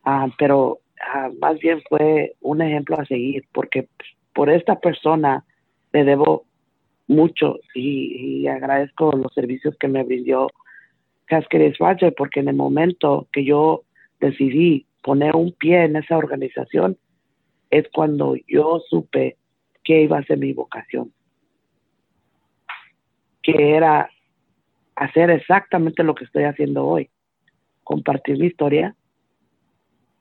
uh, 0.05 0.29
pero 0.37 0.81
uh, 1.15 1.39
más 1.41 1.59
bien 1.61 1.81
fue 1.89 2.35
un 2.43 2.61
ejemplo 2.61 3.01
a 3.01 3.07
seguir, 3.07 3.47
porque 3.53 3.89
por 4.35 4.51
esta 4.51 4.79
persona 4.81 5.47
le 5.95 6.05
debo 6.05 6.45
mucho 7.07 7.59
y, 7.75 8.47
agradezco 8.49 9.13
los 9.13 9.33
servicios 9.33 9.75
que 9.79 9.89
me 9.89 10.05
brindó 10.05 10.49
Cascades 11.25 11.79
Roger, 11.79 12.13
porque 12.15 12.41
en 12.41 12.49
el 12.49 12.57
momento 12.57 13.29
que 13.33 13.47
yo 13.47 13.85
decidí 14.21 14.85
poner 15.03 15.35
un 15.35 15.53
pie 15.53 15.85
en 15.85 15.97
esa 15.97 16.19
organización, 16.19 16.99
es 17.71 17.89
cuando 17.95 18.37
yo 18.47 18.83
supe 18.91 19.39
que 19.85 20.03
iba 20.03 20.19
a 20.19 20.25
ser 20.25 20.37
mi 20.37 20.53
vocación 20.53 21.15
que 23.43 23.75
era 23.75 24.09
hacer 24.97 25.31
exactamente 25.31 26.03
lo 26.03 26.15
que 26.15 26.25
estoy 26.25 26.45
haciendo 26.45 26.87
hoy, 26.87 27.11
compartir 27.85 28.39
mi 28.39 28.47
historia 28.47 28.95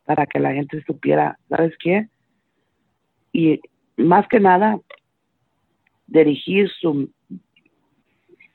para 0.06 0.26
que 0.26 0.40
la 0.40 0.54
gente 0.54 0.84
supiera, 0.84 1.38
¿sabes 1.50 1.74
qué? 1.80 2.08
Y 3.32 3.62
más 3.98 4.28
que 4.28 4.40
nada, 4.40 4.80
dirigir 6.08 6.70
su, 6.70 7.10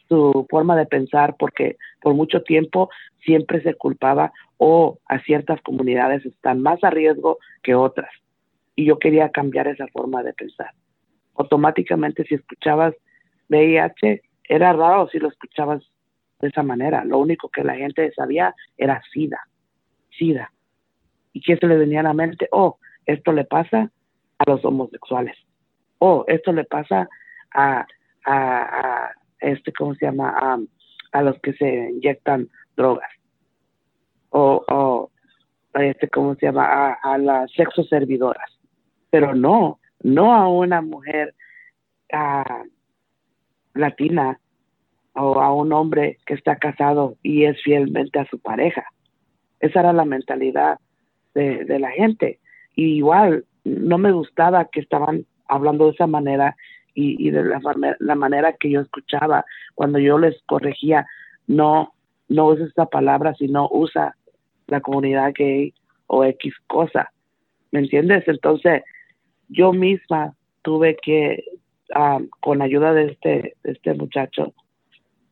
su 0.09 0.47
forma 0.51 0.77
de 0.77 0.87
pensar 0.87 1.37
porque 1.39 1.77
por 2.01 2.15
mucho 2.15 2.43
tiempo 2.43 2.91
siempre 3.25 3.63
se 3.63 3.75
culpaba 3.75 4.33
o 4.59 4.99
a 5.07 5.19
ciertas 5.21 5.61
comunidades 5.63 6.25
están 6.27 6.63
más 6.63 6.83
a 6.85 6.91
riesgo 6.91 7.39
que 7.63 7.75
otras. 7.75 8.11
Y 8.75 8.85
yo 8.85 8.99
quería 8.99 9.31
cambiar 9.31 9.69
esa 9.69 9.87
forma 9.89 10.23
de 10.23 10.35
pensar. 10.35 10.73
Automáticamente 11.35 12.25
si 12.25 12.35
escuchabas 12.35 12.95
VIH, 13.49 14.23
era 14.49 14.73
raro 14.73 15.09
si 15.09 15.19
lo 15.19 15.29
escuchabas 15.29 15.83
de 16.41 16.49
esa 16.49 16.63
manera. 16.63 17.05
Lo 17.05 17.19
único 17.19 17.49
que 17.49 17.65
la 17.65 17.75
gente 17.75 18.13
sabía 18.13 18.55
era 18.77 19.03
SIDA, 19.13 19.41
SIDA. 20.17 20.53
¿Y 21.33 21.41
qué 21.41 21.57
se 21.57 21.67
le 21.67 21.77
venía 21.77 22.01
a 22.01 22.05
la 22.05 22.15
mente? 22.15 22.49
Oh, 22.53 22.79
esto 23.05 23.33
le 23.33 23.45
pasa 23.45 23.91
a 24.39 24.51
los 24.51 24.65
homosexuales. 24.65 25.37
Oh, 25.99 26.25
esto 26.27 26.53
le 26.53 26.65
pasa 26.65 27.09
a, 27.55 27.87
a, 28.25 29.11
este, 29.41 29.73
¿cómo 29.73 29.95
se 29.95 30.07
llama? 30.07 30.59
A, 31.13 31.23
los 31.23 31.39
que 31.41 31.53
se 31.55 31.91
inyectan 31.91 32.49
drogas. 32.77 33.11
O, 34.31 34.63
o 34.69 35.11
este, 35.75 36.09
¿cómo 36.09 36.35
se 36.35 36.47
llama? 36.47 36.67
A, 36.67 36.93
a 37.03 37.19
las 37.19 37.51
sexoservidoras. 37.53 38.51
Pero 39.11 39.35
no, 39.35 39.79
no 40.03 40.35
a 40.35 40.49
una 40.49 40.83
mujer 40.83 41.35
latina 43.75 44.39
o 45.17 45.41
a 45.41 45.53
un 45.53 45.73
hombre 45.73 46.19
que 46.27 46.35
está 46.35 46.57
casado 46.57 47.17
y 47.23 47.45
es 47.45 47.61
fielmente 47.63 48.19
a 48.19 48.27
su 48.27 48.39
pareja. 48.39 48.85
Esa 49.61 49.81
era 49.81 49.93
la 49.93 50.05
mentalidad 50.05 50.79
de, 51.35 51.79
la 51.79 51.91
gente. 51.91 52.39
Y 52.75 52.97
igual, 52.97 53.45
no 53.65 53.99
me 53.99 54.13
gustaba 54.13 54.67
que 54.67 54.81
estaban 54.81 55.27
hablando 55.49 55.87
de 55.87 55.93
esa 55.93 56.07
manera 56.07 56.57
y, 56.95 57.31
de 57.31 57.45
la, 57.99 58.15
manera 58.15 58.55
que 58.55 58.71
yo 58.71 58.81
escuchaba 58.81 59.45
cuando 59.75 59.99
yo 59.99 60.19
les 60.19 60.41
corregía, 60.47 61.07
no, 61.47 61.93
no 62.29 62.47
usa 62.47 62.65
esta 62.65 62.87
palabra, 62.87 63.35
sino 63.35 63.69
usa 63.71 64.17
la 64.67 64.81
comunidad 64.81 65.33
gay 65.35 65.75
o 66.07 66.25
X 66.25 66.55
cosa. 66.67 67.11
¿Me 67.71 67.81
entiendes? 67.81 68.27
Entonces, 68.27 68.83
yo 69.49 69.73
misma 69.73 70.35
tuve 70.63 70.97
que, 71.03 71.45
ah, 71.95 72.19
con 72.41 72.63
ayuda 72.63 72.95
de 72.95 73.13
este, 73.13 73.57
de 73.63 73.73
este 73.73 73.93
muchacho, 73.95 74.55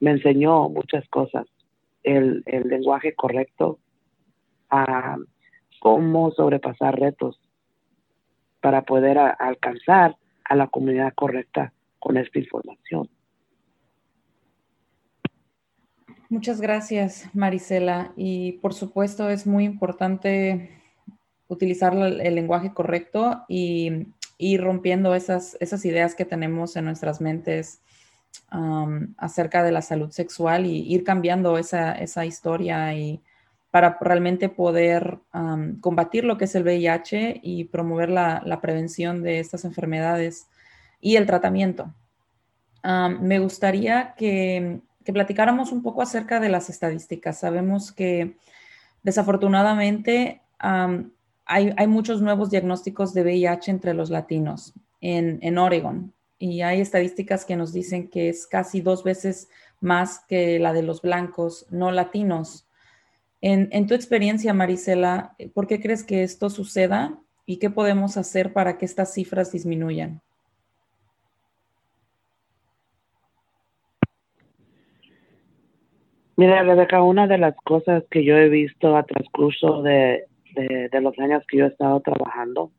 me 0.04 0.10
enseñó 0.10 0.68
muchas 0.68 1.08
cosas. 1.08 1.46
El, 2.02 2.44
lenguaje 2.46 3.14
correcto, 3.14 3.78
a 4.68 5.16
cómo 5.80 6.30
sobrepasar 6.32 7.00
retos 7.00 7.40
para 8.60 8.82
poder 8.82 9.16
alcanzar 9.16 10.16
a 10.44 10.56
la 10.56 10.66
comunidad 10.66 11.14
correcta 11.14 11.72
con 11.98 12.18
esta 12.18 12.38
información. 12.38 13.08
Muchas 16.28 16.60
gracias, 16.60 17.30
Marisela. 17.34 18.12
Y 18.14 18.52
por 18.60 18.74
supuesto 18.74 19.30
es 19.30 19.46
muy 19.46 19.64
importante 19.64 20.82
utilizar 21.48 21.94
el 21.94 22.34
lenguaje 22.34 22.74
correcto 22.74 23.44
y 23.48 24.08
ir 24.36 24.60
rompiendo 24.60 25.14
esas 25.14 25.84
ideas 25.86 26.14
que 26.14 26.26
tenemos 26.26 26.76
en 26.76 26.84
nuestras 26.84 27.22
mentes 27.22 27.80
acerca 29.16 29.62
de 29.62 29.72
la 29.72 29.82
salud 29.82 30.10
sexual 30.10 30.66
y 30.66 30.92
ir 30.92 31.04
cambiando 31.04 31.58
esa, 31.58 31.92
esa 31.92 32.24
historia 32.24 32.94
y 32.94 33.20
para 33.70 33.98
realmente 34.00 34.48
poder 34.48 35.18
combatir 35.80 36.24
lo 36.24 36.38
que 36.38 36.44
es 36.44 36.54
el 36.54 36.62
VIH 36.62 37.40
y 37.42 37.64
promover 37.64 38.08
la, 38.08 38.40
la 38.44 38.60
prevención 38.60 39.22
de 39.24 39.40
estas 39.40 39.64
enfermedades 39.64 40.46
y 41.00 41.16
el 41.16 41.26
tratamiento. 41.26 41.92
me 43.20 43.40
gustaría 43.40 44.14
que, 44.16 44.80
que, 45.04 45.12
platicáramos 45.12 45.72
un 45.72 45.82
poco 45.82 46.02
acerca 46.02 46.38
de 46.38 46.48
las 46.48 46.70
estadísticas. 46.70 47.40
Sabemos 47.40 47.90
que 47.90 48.36
desafortunadamente 49.02 50.40
hay, 50.58 51.74
hay, 51.76 51.86
muchos 51.88 52.22
nuevos 52.22 52.50
diagnósticos 52.50 53.12
de 53.12 53.22
VIH 53.22 53.72
entre 53.72 53.92
los 53.92 54.08
latinos 54.08 54.72
en, 55.00 55.40
en 55.42 55.58
Oregon 55.58 56.13
y 56.38 56.62
hay 56.62 56.80
estadísticas 56.80 57.44
que 57.44 57.56
nos 57.56 57.72
dicen 57.72 58.08
que 58.10 58.28
es 58.28 58.46
casi 58.46 58.80
dos 58.80 59.04
veces 59.04 59.48
más 59.80 60.24
que 60.26 60.58
la 60.58 60.72
de 60.72 60.82
los 60.82 61.02
blancos 61.02 61.66
no 61.70 61.90
latinos. 61.90 62.68
En, 63.40 63.86
tu 63.86 63.94
experiencia, 63.94 64.54
Marisela, 64.54 65.36
¿por 65.52 65.66
qué 65.66 65.78
crees 65.78 66.02
que 66.02 66.22
esto 66.22 66.48
suceda 66.48 67.18
y 67.44 67.58
qué 67.58 67.68
podemos 67.68 68.16
hacer 68.16 68.54
para 68.54 68.78
que 68.78 68.86
estas 68.86 69.12
cifras 69.12 69.52
disminuyan? 69.52 70.22
Mira, 76.36 76.62
Rebeca, 76.62 77.02
una 77.02 77.26
de 77.26 77.36
las 77.36 77.54
cosas 77.56 78.02
que 78.10 78.24
yo 78.24 78.34
he 78.36 78.48
visto 78.48 78.96
a 78.96 79.04
transcurso 79.04 79.82
de, 79.82 80.24
de, 80.54 81.00
los 81.02 81.16
años 81.18 81.44
que 81.46 81.58
yo 81.58 81.66
he 81.66 81.68
estado 81.68 82.00
trabajando, 82.00 82.72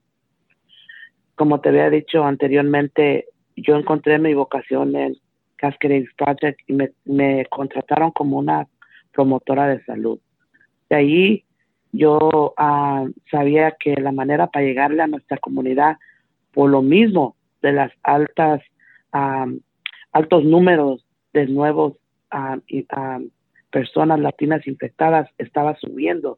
como 1.36 1.62
te 1.62 1.70
había 1.70 1.92
dicho 1.92 2.24
anteriormente, 2.24 3.28
yo 3.56 3.76
encontré 3.78 4.20
mi 4.20 4.34
vocación 4.34 4.96
en 4.96 5.16
Cascades 5.56 6.10
Project 6.18 6.60
y 6.68 6.74
me, 6.74 6.92
me 7.06 7.46
contrataron 7.46 8.12
como 8.12 8.38
una 8.38 8.68
promotora 9.14 9.68
de 9.68 9.84
salud. 9.86 10.20
De 10.90 10.96
ahí 10.96 11.46
yo 11.92 12.54
ah, 12.58 13.06
sabía 13.32 13.72
que 13.80 13.96
la 13.96 14.12
manera 14.12 14.48
para 14.48 14.66
llegarle 14.66 15.02
a 15.02 15.08
nuestra 15.08 15.38
comunidad, 15.38 15.98
por 16.54 16.70
lo 16.70 16.82
mismo 16.82 17.36
de 17.62 17.72
las 17.72 17.92
altas, 18.04 18.62
altos 20.12 20.44
números 20.44 21.06
de 21.34 21.48
nuevos 21.48 21.94
personas 23.72 24.20
latinas 24.20 24.68
infectadas, 24.68 25.30
estaba 25.38 25.76
subiendo. 25.78 26.38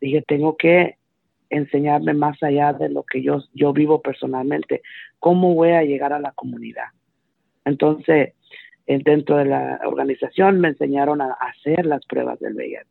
Dije, 0.00 0.22
tengo 0.26 0.56
que 0.56 0.96
enseñarme 1.50 2.14
más 2.14 2.42
allá 2.42 2.72
de 2.72 2.88
lo 2.88 3.02
que 3.02 3.22
yo, 3.22 3.42
yo 3.52 3.72
vivo 3.72 4.00
personalmente, 4.00 4.82
cómo 5.18 5.54
voy 5.54 5.70
a 5.70 5.82
llegar 5.82 6.12
a 6.12 6.20
la 6.20 6.32
comunidad. 6.32 6.86
Entonces, 7.64 8.34
dentro 8.86 9.36
de 9.36 9.44
la 9.44 9.80
organización 9.84 10.60
me 10.60 10.68
enseñaron 10.68 11.20
a 11.20 11.32
hacer 11.32 11.86
las 11.86 12.04
pruebas 12.06 12.40
del 12.40 12.54
VIH 12.54 12.88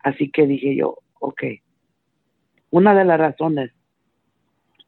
Así 0.00 0.30
que 0.30 0.46
dije 0.46 0.74
yo, 0.74 0.98
ok, 1.20 1.44
una 2.70 2.94
de 2.94 3.04
las 3.04 3.20
razones 3.20 3.70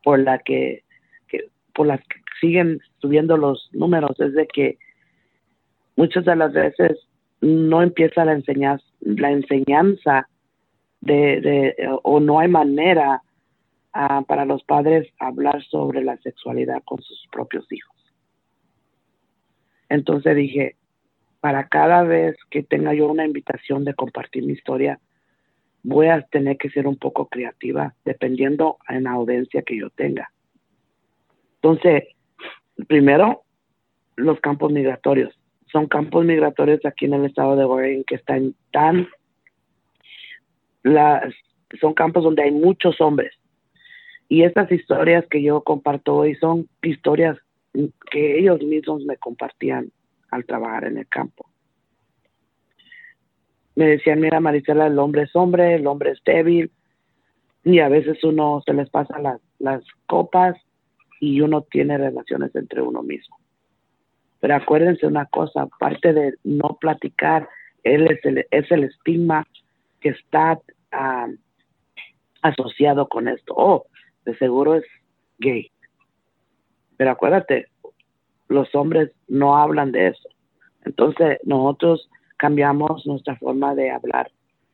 por 0.02 0.18
la 0.18 0.38
que, 0.38 0.82
por 1.72 1.86
las 1.86 2.00
que 2.00 2.16
siguen 2.40 2.80
subiendo 2.98 3.36
los 3.36 3.70
números 3.72 4.18
es 4.18 4.34
de 4.34 4.46
que 4.46 4.78
muchas 5.96 6.24
de 6.24 6.34
las 6.34 6.52
veces 6.52 6.98
no 7.40 7.82
empieza 7.82 8.24
la 8.24 8.32
enseñanza, 8.32 8.84
la 9.00 9.30
enseñanza 9.30 10.28
de, 11.04 11.74
o 12.02 12.20
no 12.20 12.38
hay 12.38 12.48
manera 12.48 13.22
ah, 13.92 14.22
para 14.26 14.44
los 14.44 14.62
padres 14.64 15.08
hablar 15.18 15.62
sobre 15.64 16.02
la 16.02 16.16
sexualidad 16.18 16.82
con 16.84 17.02
sus 17.02 17.26
propios 17.30 17.70
hijos. 17.70 17.94
Entonces 19.88 20.34
dije, 20.36 20.76
para 21.40 21.68
cada 21.68 22.02
vez 22.02 22.36
que 22.50 22.62
tenga 22.62 22.94
yo 22.94 23.06
una 23.06 23.26
invitación 23.26 23.84
de 23.84 23.94
compartir 23.94 24.44
mi 24.44 24.54
historia, 24.54 24.98
voy 25.82 26.06
a 26.06 26.22
tener 26.22 26.56
que 26.56 26.70
ser 26.70 26.86
un 26.86 26.96
poco 26.96 27.28
creativa 27.28 27.94
dependiendo 28.04 28.78
en 28.88 29.04
la 29.04 29.12
audiencia 29.12 29.62
que 29.62 29.78
yo 29.78 29.90
tenga. 29.90 30.30
Entonces, 31.56 32.04
primero, 32.88 33.42
los 34.16 34.40
campos 34.40 34.72
migratorios. 34.72 35.38
Son 35.70 35.86
campos 35.86 36.24
migratorios 36.24 36.84
aquí 36.84 37.04
en 37.04 37.14
el 37.14 37.26
estado 37.26 37.56
de 37.56 37.64
Oregon 37.64 38.04
que 38.04 38.16
están 38.16 38.54
tan... 38.72 39.08
Las, 40.84 41.34
son 41.80 41.94
campos 41.94 42.22
donde 42.22 42.44
hay 42.44 42.52
muchos 42.52 43.00
hombres. 43.00 43.32
Y 44.28 44.44
estas 44.44 44.70
historias 44.70 45.26
que 45.28 45.42
yo 45.42 45.62
comparto 45.62 46.14
hoy 46.14 46.36
son 46.36 46.68
historias 46.82 47.36
que 48.10 48.38
ellos 48.38 48.62
mismos 48.62 49.04
me 49.04 49.16
compartían 49.16 49.90
al 50.30 50.44
trabajar 50.44 50.84
en 50.84 50.98
el 50.98 51.08
campo. 51.08 51.46
Me 53.74 53.86
decían, 53.86 54.20
mira 54.20 54.38
Marisela, 54.38 54.86
el 54.86 54.98
hombre 54.98 55.22
es 55.22 55.34
hombre, 55.34 55.74
el 55.74 55.86
hombre 55.88 56.12
es 56.12 56.22
débil, 56.24 56.70
y 57.64 57.80
a 57.80 57.88
veces 57.88 58.22
uno 58.22 58.62
se 58.64 58.72
les 58.72 58.88
pasa 58.90 59.18
las, 59.18 59.40
las 59.58 59.82
copas 60.06 60.56
y 61.20 61.40
uno 61.40 61.62
tiene 61.62 61.98
relaciones 61.98 62.54
entre 62.54 62.82
uno 62.82 63.02
mismo. 63.02 63.38
Pero 64.40 64.56
acuérdense 64.56 65.06
una 65.06 65.26
cosa, 65.26 65.62
aparte 65.62 66.12
de 66.12 66.34
no 66.44 66.76
platicar, 66.80 67.48
él 67.82 68.06
es 68.10 68.24
el, 68.24 68.46
es 68.50 68.70
el 68.70 68.84
estigma 68.84 69.46
que 70.04 70.10
está 70.10 70.60
ah, 70.92 71.28
asociado 72.42 73.08
con 73.08 73.26
esto. 73.26 73.54
Oh, 73.56 73.86
de 74.26 74.36
seguro 74.36 74.74
es 74.74 74.84
gay. 75.38 75.70
Pero 76.98 77.10
acuérdate, 77.10 77.68
los 78.48 78.72
hombres 78.74 79.10
no 79.28 79.56
hablan 79.56 79.92
de 79.92 80.08
eso. 80.08 80.28
Entonces, 80.84 81.38
nosotros 81.44 82.10
cambiamos 82.36 83.06
nuestra 83.06 83.34
forma 83.36 83.74
de 83.74 83.90
hablar 83.90 84.30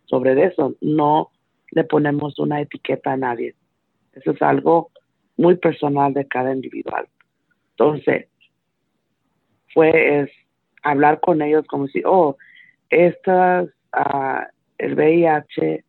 sobre 0.06 0.44
eso. 0.44 0.74
No 0.80 1.30
le 1.70 1.84
ponemos 1.84 2.36
una 2.40 2.60
etiqueta 2.60 3.12
a 3.12 3.16
nadie. 3.16 3.54
Eso 4.14 4.32
es 4.32 4.42
algo 4.42 4.90
muy 5.36 5.54
personal 5.56 6.12
de 6.12 6.26
cada 6.26 6.52
individual. 6.52 7.08
Entonces, 7.70 8.26
fue 9.72 10.22
es 10.22 10.30
hablar 10.82 11.20
con 11.20 11.40
ellos 11.40 11.64
como 11.68 11.86
si, 11.86 12.02
oh, 12.04 12.36
estas, 12.88 13.68
uh, 13.96 14.42
el 14.80 14.94
VIH 14.94 15.84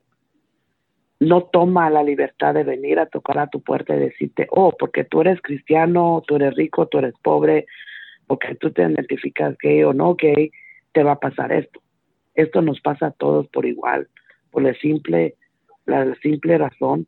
no 1.22 1.44
toma 1.44 1.90
la 1.90 2.04
libertad 2.04 2.54
de 2.54 2.64
venir 2.64 3.00
a 3.00 3.06
tocar 3.06 3.40
a 3.40 3.48
tu 3.48 3.62
puerta 3.62 3.96
y 3.96 4.00
decirte, 4.00 4.48
oh, 4.50 4.76
porque 4.78 5.04
tú 5.06 5.22
eres 5.22 5.42
cristiano, 5.42 6.24
tú 6.28 6.36
eres 6.36 6.56
rico, 6.56 6.88
tú 6.88 6.98
eres 6.98 7.14
pobre, 7.22 7.68
porque 8.28 8.56
tú 8.56 8.72
te 8.72 8.82
identificas 8.82 9.56
gay 9.60 9.84
o 9.84 9.94
no 9.94 10.16
gay, 10.16 10.52
te 10.92 11.04
va 11.04 11.14
a 11.14 11.20
pasar 11.20 11.54
esto. 11.54 11.80
Esto 12.34 12.62
nos 12.62 12.82
pasa 12.82 13.08
a 13.08 13.12
todos 13.12 13.48
por 13.48 13.66
igual, 13.66 14.08
por 14.52 14.64
la 14.64 14.74
simple, 14.76 15.36
la 15.86 16.14
simple 16.16 16.58
razón 16.58 17.08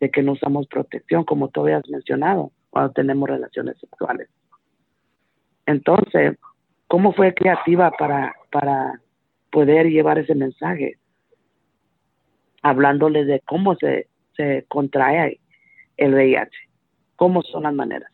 de 0.00 0.10
que 0.10 0.22
no 0.22 0.32
usamos 0.32 0.68
protección, 0.68 1.24
como 1.24 1.48
tú 1.48 1.62
habías 1.62 1.88
mencionado, 1.88 2.52
cuando 2.70 2.92
tenemos 2.92 3.28
relaciones 3.28 3.76
sexuales. 3.78 4.28
Entonces, 5.66 6.36
¿cómo 6.86 7.12
fue 7.12 7.34
creativa 7.34 7.90
para, 7.92 8.34
para 8.52 9.00
poder 9.50 9.86
llevar 9.86 10.18
ese 10.18 10.34
mensaje? 10.34 10.98
Hablándole 12.64 13.24
de 13.24 13.40
cómo 13.46 13.76
se, 13.76 14.08
se 14.36 14.64
contrae 14.68 15.38
el 15.98 16.14
VIH, 16.14 16.50
cómo 17.16 17.42
son 17.42 17.64
las 17.64 17.74
maneras. 17.74 18.10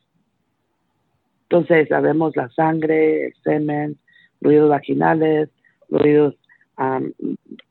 Entonces, 1.44 1.88
sabemos 1.88 2.36
la 2.36 2.48
sangre, 2.50 3.26
el 3.28 3.34
semen, 3.42 3.96
fluidos 4.40 4.68
vaginales, 4.68 5.48
fluidos 5.88 6.36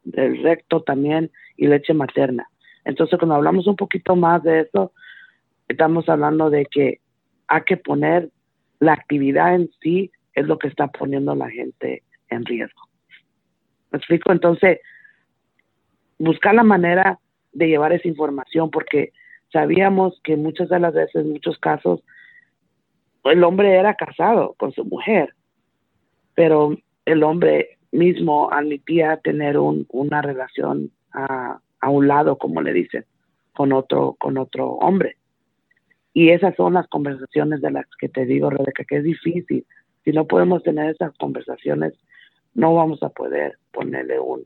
del 0.04 0.44
recto 0.44 0.82
también 0.84 1.32
y 1.58 1.68
leche 1.68 1.94
materna. 1.94 2.48
Entonces, 2.86 3.18
cuando 3.20 3.36
hablamos 3.36 3.68
un 3.68 3.76
poquito 3.76 4.16
más 4.16 4.44
de 4.44 4.62
eso, 4.62 4.94
estamos 5.68 6.08
hablando 6.10 6.50
de 6.50 6.66
que 6.66 7.00
hay 7.48 7.62
que 7.64 7.78
poner 7.78 8.30
la 8.80 8.94
actividad 8.94 9.56
en 9.56 9.70
sí 9.82 10.12
es 10.34 10.48
lo 10.48 10.58
que 10.58 10.68
está 10.68 10.88
poniendo 10.88 11.36
la 11.36 11.50
gente 11.50 12.04
en 12.30 12.46
riesgo. 12.46 12.82
¿Me 13.92 13.98
explico? 13.98 14.32
Entonces, 14.32 14.80
buscar 16.20 16.54
la 16.54 16.64
manera 16.64 17.20
de 17.54 17.68
llevar 17.68 17.94
esa 17.94 18.08
información 18.08 18.70
porque 18.70 19.12
sabíamos 19.52 20.20
que 20.24 20.36
muchas 20.36 20.70
de 20.70 20.80
las 20.80 20.94
veces, 20.94 21.26
muchos 21.26 21.58
casos, 21.58 22.02
el 23.24 23.44
hombre 23.44 23.76
era 23.76 23.96
casado 23.96 24.54
con 24.58 24.72
su 24.72 24.86
mujer, 24.86 25.34
pero 26.36 26.78
el 27.06 27.24
hombre 27.24 27.78
mismo 27.92 28.52
admitía 28.52 29.18
tener 29.18 29.58
un, 29.58 29.88
una 29.90 30.22
relación 30.22 30.92
a, 31.12 31.60
a 31.80 31.90
un 31.90 32.08
lado, 32.08 32.38
como 32.38 32.62
le 32.62 32.74
dicen, 32.74 33.06
con 33.54 33.74
otro, 33.74 34.16
con 34.20 34.38
otro 34.38 34.72
hombre. 34.74 35.18
Y 36.14 36.30
esas 36.30 36.56
son 36.56 36.74
las 36.74 36.88
conversaciones 36.88 37.62
de 37.62 37.72
las 37.72 37.86
que 38.00 38.10
te 38.10 38.26
digo, 38.26 38.50
Rebeca, 38.50 38.84
que 38.84 38.98
es 38.98 39.04
difícil. 39.04 39.66
Si 40.04 40.12
no 40.12 40.26
podemos 40.26 40.64
tener 40.64 40.90
esas 40.92 41.16
conversaciones, 41.18 41.94
no 42.54 42.74
vamos 42.76 43.02
a 43.04 43.10
poder 43.10 43.58
ponerle 43.72 44.20
un, 44.20 44.46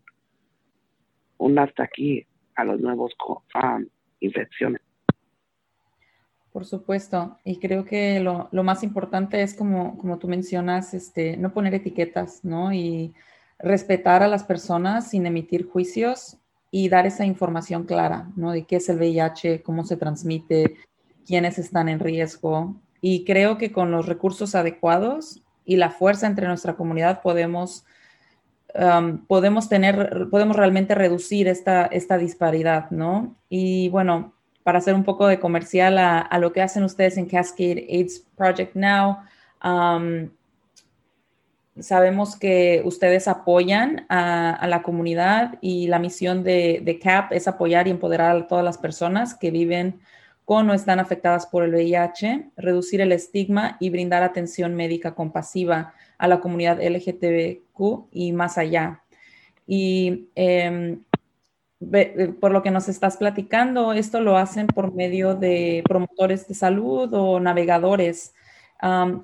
un 1.44 1.60
hasta 1.60 1.84
aquí 1.84 2.26
a 2.56 2.64
los 2.64 2.80
nuevos 2.80 3.14
um, 3.28 3.86
infecciones. 4.20 4.82
Por 6.52 6.66
supuesto, 6.66 7.40
y 7.44 7.58
creo 7.60 7.84
que 7.84 8.20
lo, 8.20 8.48
lo, 8.52 8.64
más 8.64 8.84
importante 8.84 9.42
es 9.42 9.56
como, 9.56 9.98
como 9.98 10.20
tú 10.20 10.28
mencionas, 10.28 10.94
este, 10.94 11.36
no 11.36 11.52
poner 11.52 11.74
etiquetas, 11.74 12.46
¿no? 12.46 12.72
Y 12.72 13.14
respetar 13.58 14.22
a 14.22 14.28
las 14.28 14.44
personas 14.44 15.10
sin 15.10 15.26
emitir 15.26 15.68
juicios 15.68 16.38
y 16.70 16.90
dar 16.90 17.08
esa 17.08 17.26
información 17.26 17.86
clara, 17.86 18.32
¿no? 18.36 18.52
De 18.52 18.66
qué 18.66 18.76
es 18.76 18.90
el 18.90 18.98
VIH, 18.98 19.64
cómo 19.64 19.84
se 19.84 19.98
transmite, 19.98 20.78
quiénes 21.26 21.58
están 21.58 21.90
en 21.90 22.00
riesgo. 22.00 22.76
Y 23.02 23.26
creo 23.26 23.58
que 23.58 23.72
con 23.72 23.90
los 23.90 24.06
recursos 24.06 24.54
adecuados 24.54 25.42
y 25.66 25.78
la 25.78 25.90
fuerza 25.90 26.28
entre 26.28 26.48
nuestra 26.48 26.76
comunidad 26.76 27.22
podemos, 27.22 27.86
um, 28.76 29.26
podemos 29.26 29.70
tener, 29.70 30.28
podemos 30.30 30.56
realmente 30.56 30.96
reducir 30.96 31.48
esta, 31.48 31.86
esta 31.86 32.18
disparidad, 32.18 32.90
¿no? 32.92 33.36
Y 33.50 33.90
bueno, 33.90 34.34
para 34.64 34.80
hacer 34.80 34.96
un 34.96 35.04
poco 35.04 35.28
de 35.28 35.40
comercial 35.40 35.98
a, 35.98 36.38
lo 36.40 36.54
que 36.54 36.62
hacen 36.62 36.84
ustedes 36.84 37.18
en 37.18 37.26
Cascade 37.28 37.88
AIDS 37.90 38.26
Project 38.36 38.76
Now, 38.76 39.18
um, 39.64 40.30
sabemos 41.80 42.36
que 42.36 42.82
ustedes 42.86 43.28
apoyan 43.28 44.06
a, 44.10 44.66
la 44.68 44.84
comunidad 44.84 45.58
y 45.62 45.88
la 45.88 46.00
misión 46.00 46.44
de, 46.44 46.82
de, 46.84 47.00
CAP 47.00 47.34
es 47.34 47.48
apoyar 47.48 47.88
y 47.88 47.92
empoderar 47.92 48.36
a 48.36 48.48
todas 48.48 48.64
las 48.64 48.78
personas 48.78 49.34
que 49.34 49.52
viven 49.52 50.00
con 50.46 50.70
están 50.72 51.00
afectadas 51.00 51.46
por 51.46 51.64
el 51.64 51.74
VIH, 51.74 52.52
reducir 52.58 53.02
el 53.02 53.12
estigma 53.12 53.78
y 53.80 53.90
brindar 53.90 54.24
atención 54.24 54.76
médica 54.76 55.16
compasiva 55.16 55.94
a 56.18 56.28
la 56.28 56.40
comunidad 56.40 56.82
LGTBQ 56.82 58.08
y 58.12 58.34
más 58.34 58.58
allá. 58.58 59.04
Y 59.66 60.28
em, 60.36 61.04
eh, 61.92 62.34
por 62.40 62.52
lo 62.52 62.62
que 62.62 62.72
nos 62.72 62.90
estás 62.90 63.18
platicando, 63.18 63.94
esto 63.94 64.22
lo 64.22 64.38
hacen 64.38 64.68
por 64.68 64.94
medio 64.94 65.36
de 65.36 65.84
promotores 65.88 66.48
de 66.48 66.56
salud 66.56 67.14
o 67.14 67.40
navegadores. 67.40 68.34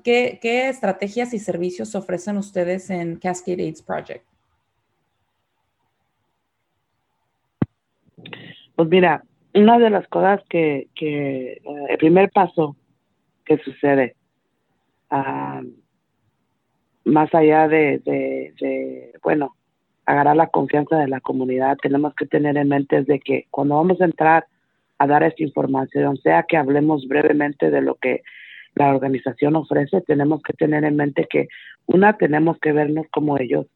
¿qué, 0.04 0.38
¿Qué 0.40 0.70
estrategias 0.70 1.34
y 1.34 1.38
servicios 1.38 1.94
ofrecen 1.94 2.38
ustedes 2.38 2.88
en 2.88 3.16
Cascade 3.16 3.62
AIDS 3.62 3.82
Project? 3.82 4.24
Pues 8.74 8.88
mira, 8.88 9.22
una 9.54 9.78
de 9.78 9.90
las 9.90 10.06
cosas 10.08 10.40
que, 10.48 10.88
que 10.94 11.52
eh, 11.52 11.62
el 11.88 11.98
primer 11.98 12.30
paso 12.30 12.76
que 13.44 13.58
sucede, 13.58 14.14
ah, 15.10 15.62
más 17.04 17.34
allá 17.34 17.66
de, 17.68 17.98
de, 18.04 19.12
bueno, 19.22 19.56
agarrar 20.06 20.36
la 20.36 20.48
confianza 20.48 20.96
de 20.96 21.08
la 21.08 21.20
comunidad, 21.20 21.76
tenemos 21.82 22.14
que 22.14 22.26
tener 22.26 22.56
en 22.56 22.68
mente 22.68 23.02
de 23.02 23.18
que 23.20 23.46
cuando 23.50 23.76
vamos 23.76 24.00
a 24.00 24.04
entrar 24.04 24.46
a 24.98 25.06
dar 25.06 25.22
esta 25.22 25.42
información, 25.42 26.16
sea 26.18 26.44
que 26.44 26.56
hablemos 26.56 27.08
brevemente 27.08 27.70
de 27.70 27.80
lo 27.80 27.94
que 27.94 28.22
la 28.74 28.94
organización 28.94 29.56
ofrece, 29.56 30.00
tenemos 30.02 30.42
que 30.42 30.52
tener 30.52 30.84
en 30.84 30.96
mente 30.96 31.26
que 31.28 31.48
una, 31.86 32.16
tenemos 32.16 32.58
que 32.60 32.72
vernos 32.72 33.06
como 33.10 33.38
ellos 33.38 33.66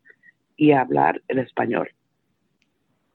y 0.56 0.72
hablar 0.72 1.20
el 1.28 1.38
español. 1.38 1.88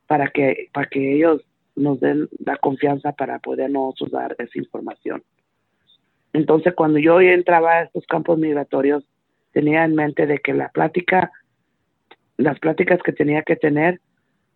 Para 0.07 0.27
que, 0.27 0.69
para 0.73 0.87
que 0.87 1.15
ellos 1.15 1.41
nos 1.79 1.99
den 1.99 2.29
la 2.45 2.57
confianza 2.57 3.13
para 3.13 3.39
podernos 3.39 3.95
dar 4.11 4.35
esa 4.37 4.57
información. 4.59 5.23
Entonces, 6.33 6.73
cuando 6.75 6.99
yo 6.99 7.19
entraba 7.21 7.71
a 7.73 7.83
estos 7.83 8.05
campos 8.05 8.37
migratorios, 8.37 9.03
tenía 9.51 9.83
en 9.83 9.95
mente 9.95 10.27
de 10.27 10.39
que 10.39 10.53
la 10.53 10.69
plática, 10.69 11.31
las 12.37 12.59
pláticas 12.59 13.01
que 13.01 13.13
tenía 13.13 13.41
que 13.41 13.55
tener, 13.55 13.99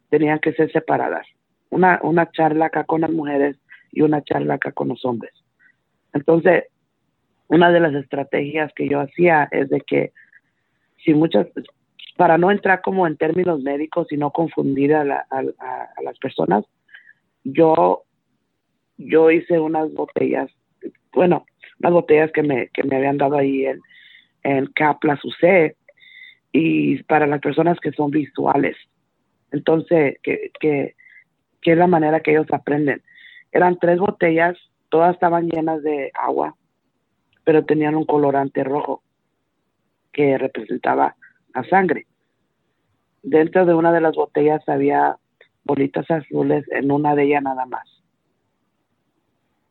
tenían 0.09 0.39
que 0.39 0.53
ser 0.53 0.71
separadas. 0.71 1.25
Una, 1.69 1.99
una 2.03 2.29
charla 2.29 2.67
acá 2.67 2.83
con 2.83 3.01
las 3.01 3.09
mujeres 3.09 3.57
y 3.91 4.01
una 4.01 4.21
charla 4.21 4.55
acá 4.55 4.71
con 4.71 4.89
los 4.89 5.03
hombres. 5.05 5.33
Entonces, 6.13 6.65
una 7.47 7.71
de 7.71 7.79
las 7.79 7.93
estrategias 7.95 8.71
que 8.75 8.87
yo 8.87 8.99
hacía 8.99 9.47
es 9.51 9.69
de 9.69 9.81
que 9.81 10.11
si 11.03 11.13
muchas, 11.15 11.47
para 12.15 12.37
no 12.37 12.51
entrar 12.51 12.81
como 12.81 13.07
en 13.07 13.17
términos 13.17 13.61
médicos 13.61 14.11
y 14.11 14.17
no 14.17 14.31
confundir 14.31 14.93
a, 14.93 15.25
a 15.31 16.01
las 16.03 16.17
personas, 16.19 16.63
yo, 17.43 18.03
yo 18.97 19.31
hice 19.31 19.59
unas 19.59 19.91
botellas, 19.93 20.49
bueno, 21.13 21.45
unas 21.79 21.93
botellas 21.93 22.31
que 22.31 22.43
me, 22.43 22.69
que 22.69 22.83
me 22.83 22.95
habían 22.95 23.17
dado 23.17 23.37
ahí 23.37 23.65
en, 23.65 23.79
en 24.43 24.65
CAP, 24.67 25.03
las 25.03 25.23
usé, 25.23 25.75
y 26.51 27.01
para 27.03 27.27
las 27.27 27.41
personas 27.41 27.79
que 27.79 27.91
son 27.91 28.11
visuales. 28.11 28.77
Entonces, 29.51 30.17
que, 30.21 30.51
que, 30.59 30.95
que 31.61 31.71
es 31.71 31.77
la 31.77 31.87
manera 31.87 32.21
que 32.21 32.31
ellos 32.31 32.47
aprenden. 32.51 33.01
Eran 33.51 33.77
tres 33.79 33.99
botellas, 33.99 34.57
todas 34.89 35.13
estaban 35.13 35.49
llenas 35.49 35.81
de 35.83 36.11
agua, 36.13 36.55
pero 37.43 37.65
tenían 37.65 37.95
un 37.95 38.05
colorante 38.05 38.63
rojo 38.63 39.03
que 40.11 40.37
representaba 40.37 41.15
la 41.53 41.63
sangre. 41.65 42.05
Dentro 43.23 43.65
de 43.65 43.73
una 43.73 43.91
de 43.91 44.01
las 44.01 44.15
botellas 44.15 44.67
había 44.67 45.17
bolitas 45.63 46.09
azules, 46.09 46.65
en 46.71 46.91
una 46.91 47.15
de 47.15 47.23
ellas 47.23 47.43
nada 47.43 47.65
más. 47.65 47.87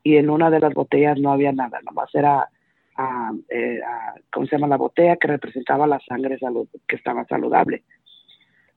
Y 0.02 0.16
en 0.16 0.30
una 0.30 0.50
de 0.50 0.60
las 0.60 0.74
botellas 0.74 1.18
no 1.18 1.32
había 1.32 1.52
nada, 1.52 1.80
nomás 1.84 2.12
era, 2.14 2.48
uh, 2.98 3.38
eh, 3.48 3.80
¿cómo 4.32 4.46
se 4.46 4.56
llama? 4.56 4.66
La 4.66 4.76
botella 4.76 5.16
que 5.16 5.28
representaba 5.28 5.86
la 5.86 6.00
sangre 6.00 6.38
que 6.88 6.96
estaba 6.96 7.24
saludable. 7.26 7.84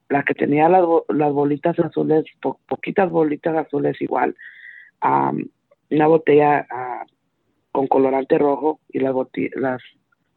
La 0.09 0.23
que 0.23 0.35
tenía 0.35 0.69
las, 0.69 0.85
las 1.09 1.33
bolitas 1.33 1.79
azules, 1.79 2.25
poquitas 2.67 3.09
bolitas 3.09 3.55
azules 3.55 3.99
igual, 4.01 4.35
una 5.01 6.07
botella 6.07 6.67
uh, 6.71 7.05
con 7.71 7.87
colorante 7.87 8.37
rojo 8.37 8.79
y 8.89 8.99
las, 8.99 9.15
las 9.55 9.81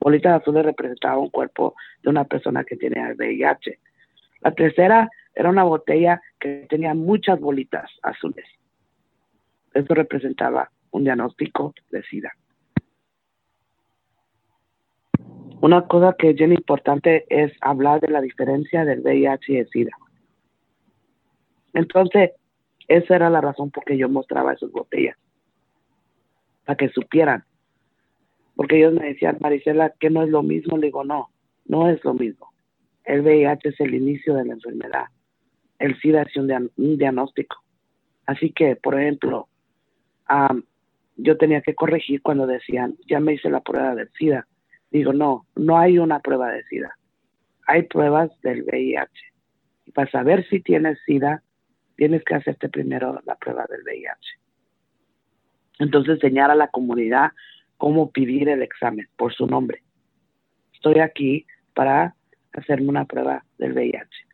bolitas 0.01 0.41
azules 0.41 0.65
representaban 0.65 1.19
un 1.19 1.31
cuerpo 1.31 1.75
de 2.03 2.11
una 2.11 2.25
persona 2.25 2.65
que 2.65 2.77
tiene 2.77 3.15
VIH. 3.15 3.79
La 4.41 4.53
tercera 4.53 5.11
era 5.39 5.51
una 5.51 5.63
botella 5.63 6.21
que 6.41 6.67
tenía 6.69 6.95
muchas 6.95 7.39
bolitas 7.39 7.89
azules. 8.03 8.45
Eso 9.73 9.95
representaba 9.95 10.71
un 10.91 11.05
diagnóstico 11.05 11.75
de 11.91 12.03
SIDA. 12.03 12.33
una 15.61 15.87
cosa 15.89 16.15
que 16.17 16.31
es 16.31 16.37
bien 16.37 16.53
importante 16.53 17.25
es 17.29 17.53
hablar 17.61 18.01
de 18.01 18.09
la 18.09 18.21
diferencia 18.21 18.85
del 18.85 19.01
VIH 19.01 19.53
y 19.53 19.57
el 19.57 19.69
SIDA. 19.69 19.91
Entonces, 21.75 22.31
esa 22.87 23.17
era 23.17 23.29
la 23.29 23.41
razón 23.41 23.71
por 23.71 23.85
que 23.85 23.97
yo 23.97 24.09
mostraba 24.09 24.53
esas 24.53 24.71
botellas, 24.71 25.17
para 26.65 26.77
que 26.77 26.89
supieran. 26.91 27.45
Porque 28.55 28.79
ellos 28.79 28.95
me 28.95 29.07
decían, 29.07 29.39
Marisela, 29.41 29.91
que 29.99 30.11
no 30.11 30.23
es 30.23 30.31
lo 30.31 30.43
mismo. 30.43 30.79
Le 30.79 30.87
digo, 30.87 31.05
no, 31.05 31.29
no 31.67 31.89
es 31.89 32.03
lo 32.05 32.15
mismo. 32.15 32.51
El 33.05 33.23
VIH 33.23 33.69
es 33.69 33.81
el 33.81 33.95
inicio 33.95 34.35
de 34.35 34.45
la 34.45 34.55
enfermedad. 34.55 35.07
El 35.79 35.99
SIDA 36.01 36.23
es 36.23 36.37
un, 36.37 36.99
diagnóstico. 36.99 37.57
Así 38.27 38.51
que, 38.51 38.77
por 38.77 39.01
ejemplo, 39.01 39.49
yo 41.17 41.37
tenía 41.37 41.63
que 41.63 41.75
corregir 41.75 42.23
cuando 42.23 42.47
decían, 42.47 42.97
ya 43.07 43.21
me 43.21 43.35
hice 43.35 43.51
la 43.51 43.61
prueba 43.61 43.95
del 43.95 44.11
SIDA 44.19 44.47
Digo, 44.91 45.13
no, 45.13 45.47
no 45.55 45.79
hay 45.79 45.99
una 45.99 46.21
prueba 46.21 46.51
de 46.51 46.65
SIDA. 46.65 46.97
Hay 47.67 47.83
pruebas 47.83 48.31
del 48.41 48.63
VIH. 48.63 49.11
Y 49.87 49.93
para 49.93 50.11
saber 50.11 50.49
si 50.49 50.61
tienes 50.61 50.99
SIDA, 51.05 51.43
tienes 51.97 52.25
que 52.25 52.35
hacerte 52.35 52.69
primero 52.69 53.21
la 53.27 53.35
prueba 53.37 53.67
del 53.69 53.83
VIH. 53.83 54.39
Entonces, 55.81 56.15
enseñar 56.15 56.51
a 56.51 56.55
la 56.55 56.69
comunidad 56.69 57.33
cómo 57.77 58.11
pedir 58.11 58.49
el 58.49 58.63
examen 58.63 59.07
por 59.17 59.35
su 59.35 59.47
nombre. 59.47 59.83
Estoy 60.73 61.01
aquí 61.01 61.47
para 61.75 62.15
hacerme 62.53 62.89
una 62.89 63.05
prueba 63.05 63.45
del 63.59 63.73
VIH. 63.73 64.28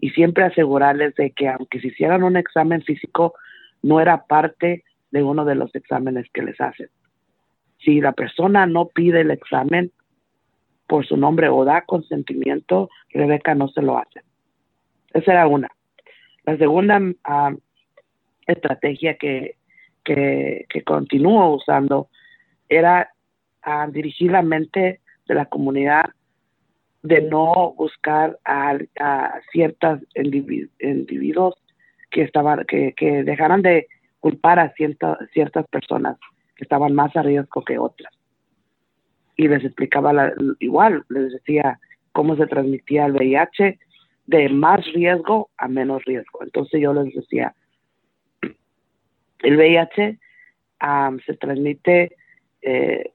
Y 0.00 0.10
siempre 0.10 0.44
asegurarles 0.44 1.14
de 1.14 1.30
que 1.32 1.48
aunque 1.48 1.80
se 1.80 1.88
hicieran 1.88 2.22
un 2.22 2.36
examen 2.36 2.82
físico, 2.82 3.34
no 3.82 4.00
era 4.00 4.24
parte 4.26 4.84
de 5.10 5.22
uno 5.22 5.44
de 5.44 5.54
los 5.54 5.74
exámenes 5.74 6.26
que 6.32 6.42
les 6.42 6.60
hacen 6.60 6.88
si 7.84 8.00
la 8.00 8.12
persona 8.12 8.66
no 8.66 8.86
pide 8.86 9.22
el 9.22 9.30
examen 9.30 9.90
por 10.86 11.06
su 11.06 11.16
nombre 11.16 11.48
o 11.48 11.64
da 11.64 11.82
consentimiento, 11.82 12.90
Rebeca 13.10 13.54
no 13.54 13.68
se 13.68 13.82
lo 13.82 13.98
hace. 13.98 14.22
Esa 15.12 15.32
era 15.32 15.46
una. 15.46 15.68
La 16.44 16.56
segunda 16.56 17.00
ah, 17.24 17.54
estrategia 18.46 19.16
que, 19.16 19.56
que, 20.04 20.66
continúo 20.84 21.54
usando 21.54 22.08
era 22.68 23.10
ah, 23.62 23.86
dirigir 23.90 24.32
la 24.32 24.42
mente 24.42 25.00
de 25.26 25.34
la 25.34 25.46
comunidad 25.46 26.10
de 27.02 27.22
no 27.22 27.74
buscar 27.76 28.38
a, 28.44 28.78
ciertos 29.52 30.00
individuos 30.14 31.54
que 32.10 32.22
estaban 32.22 32.64
que, 32.66 32.92
que 32.96 33.22
dejaran 33.22 33.62
de 33.62 33.86
culpar 34.20 34.58
a 34.58 34.72
ciertas 34.74 35.66
personas 35.70 36.18
estaban 36.56 36.94
más 36.94 37.14
a 37.16 37.22
riesgo 37.22 37.62
que 37.64 37.78
otras. 37.78 38.12
Y 39.36 39.48
les 39.48 39.64
explicaba 39.64 40.32
igual, 40.58 41.04
les 41.08 41.32
decía 41.32 41.80
cómo 42.12 42.36
se 42.36 42.46
transmitía 42.46 43.06
el 43.06 43.12
VIH 43.12 43.78
de 44.26 44.48
más 44.50 44.84
riesgo 44.92 45.50
a 45.56 45.68
menos 45.68 46.04
riesgo. 46.04 46.42
Entonces 46.42 46.80
yo 46.80 46.92
les 46.92 47.14
decía, 47.14 47.54
el 49.42 49.56
VIH 49.56 50.18
se 51.26 51.34
transmite 51.34 52.16
eh, 52.62 53.12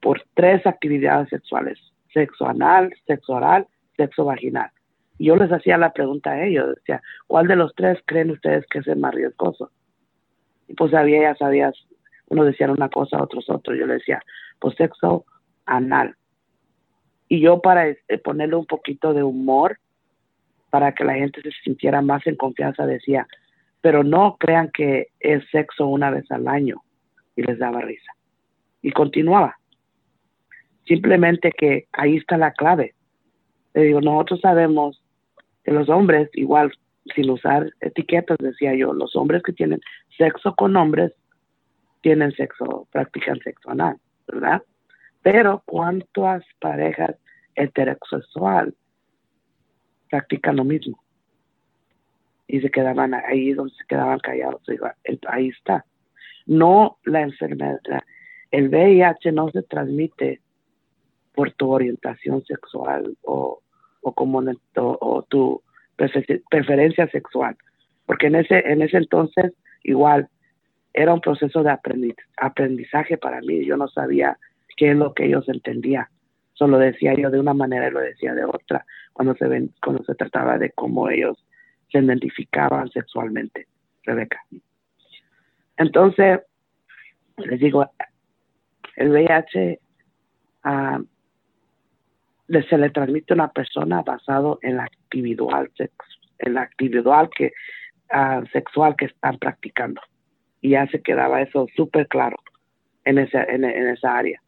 por 0.00 0.22
tres 0.34 0.66
actividades 0.66 1.28
sexuales, 1.28 1.78
sexo 2.12 2.46
anal, 2.46 2.92
sexo 3.06 3.34
oral, 3.34 3.66
sexo 3.96 4.24
vaginal. 4.24 4.70
Y 5.18 5.26
yo 5.26 5.36
les 5.36 5.52
hacía 5.52 5.76
la 5.76 5.92
pregunta 5.92 6.30
a 6.30 6.44
ellos, 6.44 6.74
decía, 6.76 7.02
¿cuál 7.26 7.46
de 7.46 7.56
los 7.56 7.74
tres 7.74 7.98
creen 8.06 8.30
ustedes 8.30 8.64
que 8.66 8.78
es 8.78 8.88
el 8.88 8.98
más 8.98 9.14
riesgoso? 9.14 9.70
Y 10.66 10.74
pues 10.74 10.94
había, 10.94 11.22
ya 11.22 11.34
sabías, 11.34 11.74
uno 12.28 12.44
decía 12.44 12.70
una 12.70 12.88
cosa, 12.88 13.22
otros 13.22 13.50
otro. 13.50 13.74
Yo 13.74 13.86
le 13.86 13.94
decía, 13.94 14.22
pues 14.58 14.76
sexo 14.76 15.26
anal. 15.66 16.16
Y 17.28 17.40
yo 17.40 17.60
para 17.60 17.88
eh, 17.88 17.98
ponerle 18.24 18.56
un 18.56 18.66
poquito 18.66 19.12
de 19.12 19.22
humor, 19.22 19.78
para 20.70 20.92
que 20.92 21.04
la 21.04 21.14
gente 21.14 21.42
se 21.42 21.50
sintiera 21.64 22.00
más 22.00 22.26
en 22.26 22.36
confianza, 22.36 22.86
decía, 22.86 23.26
pero 23.80 24.02
no 24.02 24.36
crean 24.38 24.70
que 24.72 25.08
es 25.20 25.44
sexo 25.50 25.86
una 25.86 26.10
vez 26.10 26.30
al 26.30 26.48
año. 26.48 26.82
Y 27.36 27.42
les 27.42 27.58
daba 27.58 27.80
risa. 27.82 28.12
Y 28.80 28.92
continuaba. 28.92 29.59
Simplemente 30.90 31.52
que 31.52 31.86
ahí 31.92 32.16
está 32.16 32.36
la 32.36 32.50
clave. 32.50 32.96
Digo, 33.74 34.00
nosotros 34.00 34.40
sabemos 34.40 35.00
que 35.62 35.70
los 35.70 35.88
hombres, 35.88 36.28
igual 36.32 36.72
sin 37.14 37.30
usar 37.30 37.72
etiquetas, 37.80 38.36
decía 38.40 38.74
yo, 38.74 38.92
los 38.92 39.14
hombres 39.14 39.44
que 39.44 39.52
tienen 39.52 39.80
sexo 40.18 40.52
con 40.56 40.74
hombres 40.74 41.12
tienen 42.00 42.32
sexo, 42.32 42.88
practican 42.90 43.38
sexo 43.38 43.70
anal, 43.70 43.98
¿verdad? 44.26 44.64
Pero 45.22 45.62
¿cuántas 45.64 46.42
parejas 46.58 47.14
heterosexual 47.54 48.74
practican 50.10 50.56
lo 50.56 50.64
mismo? 50.64 51.00
Y 52.48 52.62
se 52.62 52.68
quedaban 52.68 53.14
ahí 53.14 53.52
donde 53.52 53.72
se 53.74 53.84
quedaban 53.86 54.18
callados. 54.18 54.60
Ahí 55.28 55.50
está. 55.50 55.84
No 56.46 56.98
la 57.04 57.20
enfermedad. 57.20 57.78
El 58.50 58.70
VIH 58.70 59.30
no 59.30 59.52
se 59.52 59.62
transmite 59.62 60.40
por 61.40 61.52
tu 61.52 61.70
orientación 61.70 62.44
sexual 62.44 63.16
o, 63.22 63.62
o 64.02 64.12
como 64.12 64.42
o, 64.74 65.22
tu 65.22 65.62
preferencia 66.50 67.08
sexual. 67.08 67.56
Porque 68.04 68.26
en 68.26 68.34
ese, 68.34 68.58
en 68.70 68.82
ese 68.82 68.98
entonces, 68.98 69.54
igual, 69.82 70.28
era 70.92 71.14
un 71.14 71.22
proceso 71.22 71.62
de 71.62 71.74
aprendizaje 72.36 73.16
para 73.16 73.40
mí. 73.40 73.64
Yo 73.64 73.78
no 73.78 73.88
sabía 73.88 74.36
qué 74.76 74.90
es 74.90 74.96
lo 74.98 75.14
que 75.14 75.24
ellos 75.24 75.48
entendían. 75.48 76.04
Solo 76.52 76.76
decía 76.76 77.14
yo 77.14 77.30
de 77.30 77.40
una 77.40 77.54
manera 77.54 77.88
y 77.88 77.92
lo 77.92 78.00
decía 78.00 78.34
de 78.34 78.44
otra 78.44 78.84
cuando 79.14 79.34
se, 79.36 79.48
ven, 79.48 79.72
cuando 79.82 80.04
se 80.04 80.14
trataba 80.16 80.58
de 80.58 80.72
cómo 80.72 81.08
ellos 81.08 81.42
se 81.90 82.00
identificaban 82.00 82.90
sexualmente, 82.90 83.66
Rebeca. 84.02 84.44
Entonces, 85.78 86.40
les 87.38 87.60
digo, 87.60 87.90
el 88.96 89.08
VIH 89.08 89.80
ah, 90.64 91.00
se 92.68 92.78
le 92.78 92.90
transmite 92.90 93.32
a 93.32 93.36
una 93.36 93.52
persona 93.52 94.02
basado 94.02 94.58
en 94.62 94.76
la 94.76 94.88
individual, 95.12 95.70
en 96.38 96.58
individual 96.78 97.30
que, 97.36 97.52
ah, 98.10 98.42
sexual 98.52 98.96
que 98.96 99.06
están 99.06 99.38
practicando 99.38 100.00
y 100.60 100.70
ya 100.70 100.86
se 100.88 101.00
quedaba 101.00 101.42
eso 101.42 101.66
súper 101.76 102.08
claro 102.08 102.36
en 103.04 103.18
esa, 103.18 103.44
en, 103.44 103.64
esa 103.64 104.16
área. 104.16 104.42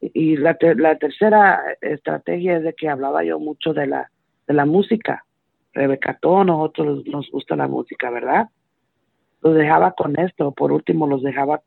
Y 0.00 0.36
la, 0.36 0.56
la 0.76 0.98
tercera 0.98 1.60
estrategia 1.80 2.58
es 2.58 2.62
de 2.62 2.74
que 2.74 2.88
hablaba 2.88 3.24
yo 3.24 3.38
mucho 3.38 3.72
de 3.72 3.86
la, 3.86 4.10
de 4.46 4.54
la 4.54 4.66
música. 4.66 5.24
Rebeca, 5.72 6.18
todos 6.20 6.46
nosotros 6.46 7.04
nos 7.06 7.28
gusta 7.30 7.56
la 7.56 7.66
música, 7.66 8.10
¿verdad? 8.10 8.48
Los 9.40 9.56
dejaba 9.56 9.92
con 9.92 10.18
esto, 10.20 10.52
por 10.52 10.72
último 10.72 11.06
los 11.06 11.22
dejaba 11.22 11.62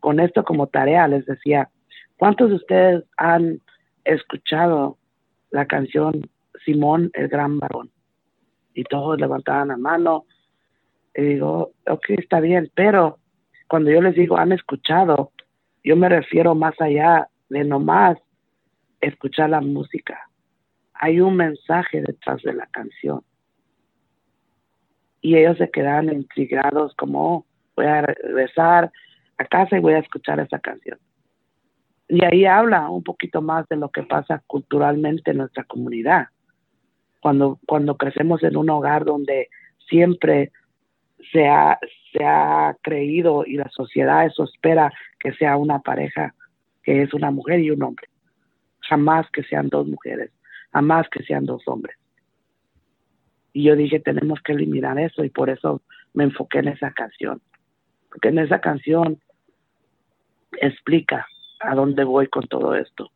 con 0.00 0.18
esto 0.18 0.42
como 0.42 0.66
tarea, 0.66 1.06
les 1.06 1.26
decía, 1.26 1.68
¿cuántos 2.16 2.48
de 2.48 2.56
ustedes 2.56 3.04
han 3.18 3.60
escuchado 4.04 4.98
la 5.50 5.66
canción 5.66 6.28
Simón 6.64 7.10
el 7.14 7.28
Gran 7.28 7.58
Varón? 7.58 7.90
Y 8.74 8.84
todos 8.84 9.20
levantaban 9.20 9.68
la 9.68 9.76
mano, 9.76 10.26
y 11.14 11.22
digo, 11.22 11.72
ok, 11.86 12.10
está 12.10 12.40
bien, 12.40 12.70
pero 12.74 13.18
cuando 13.68 13.90
yo 13.90 14.00
les 14.00 14.14
digo 14.14 14.36
han 14.36 14.52
escuchado, 14.52 15.32
yo 15.82 15.96
me 15.96 16.08
refiero 16.08 16.54
más 16.54 16.78
allá 16.80 17.28
de 17.48 17.64
nomás 17.64 18.18
escuchar 19.00 19.50
la 19.50 19.60
música. 19.60 20.28
Hay 20.94 21.20
un 21.20 21.36
mensaje 21.36 22.02
detrás 22.02 22.42
de 22.42 22.52
la 22.52 22.66
canción. 22.66 23.22
Y 25.22 25.36
ellos 25.36 25.58
se 25.58 25.70
quedan 25.70 26.12
intrigados 26.12 26.94
como, 26.96 27.36
oh, 27.36 27.46
voy 27.76 27.86
a 27.86 28.02
regresar 28.02 28.90
a 29.38 29.44
casa 29.44 29.76
y 29.76 29.80
voy 29.80 29.94
a 29.94 29.98
escuchar 29.98 30.40
esa 30.40 30.58
canción. 30.58 30.98
Y 32.10 32.24
ahí 32.24 32.44
habla 32.44 32.90
un 32.90 33.04
poquito 33.04 33.40
más 33.40 33.68
de 33.68 33.76
lo 33.76 33.88
que 33.88 34.02
pasa 34.02 34.42
culturalmente 34.48 35.30
en 35.30 35.36
nuestra 35.38 35.62
comunidad. 35.62 36.26
Cuando, 37.20 37.60
cuando 37.66 37.96
crecemos 37.96 38.42
en 38.42 38.56
un 38.56 38.68
hogar 38.68 39.04
donde 39.04 39.48
siempre 39.88 40.50
se 41.30 41.46
ha, 41.46 41.78
se 42.12 42.24
ha 42.24 42.76
creído 42.82 43.44
y 43.46 43.54
la 43.54 43.68
sociedad 43.70 44.26
eso 44.26 44.42
espera 44.42 44.92
que 45.20 45.32
sea 45.34 45.56
una 45.56 45.78
pareja 45.78 46.34
que 46.82 47.02
es 47.02 47.14
una 47.14 47.30
mujer 47.30 47.60
y 47.60 47.70
un 47.70 47.82
hombre. 47.84 48.08
Jamás 48.80 49.30
que 49.30 49.44
sean 49.44 49.68
dos 49.68 49.86
mujeres, 49.86 50.32
jamás 50.72 51.08
que 51.10 51.22
sean 51.22 51.46
dos 51.46 51.62
hombres. 51.66 51.96
Y 53.52 53.62
yo 53.64 53.76
dije, 53.76 54.00
tenemos 54.00 54.40
que 54.42 54.52
eliminar 54.52 54.98
eso 54.98 55.22
y 55.22 55.30
por 55.30 55.48
eso 55.48 55.80
me 56.12 56.24
enfoqué 56.24 56.58
en 56.58 56.68
esa 56.68 56.90
canción. 56.90 57.40
Porque 58.08 58.30
en 58.30 58.40
esa 58.40 58.60
canción 58.60 59.20
explica 60.60 61.28
a 61.60 61.74
dónde 61.74 62.04
voy 62.04 62.26
con 62.28 62.46
todo 62.46 62.74
esto. 62.74 63.10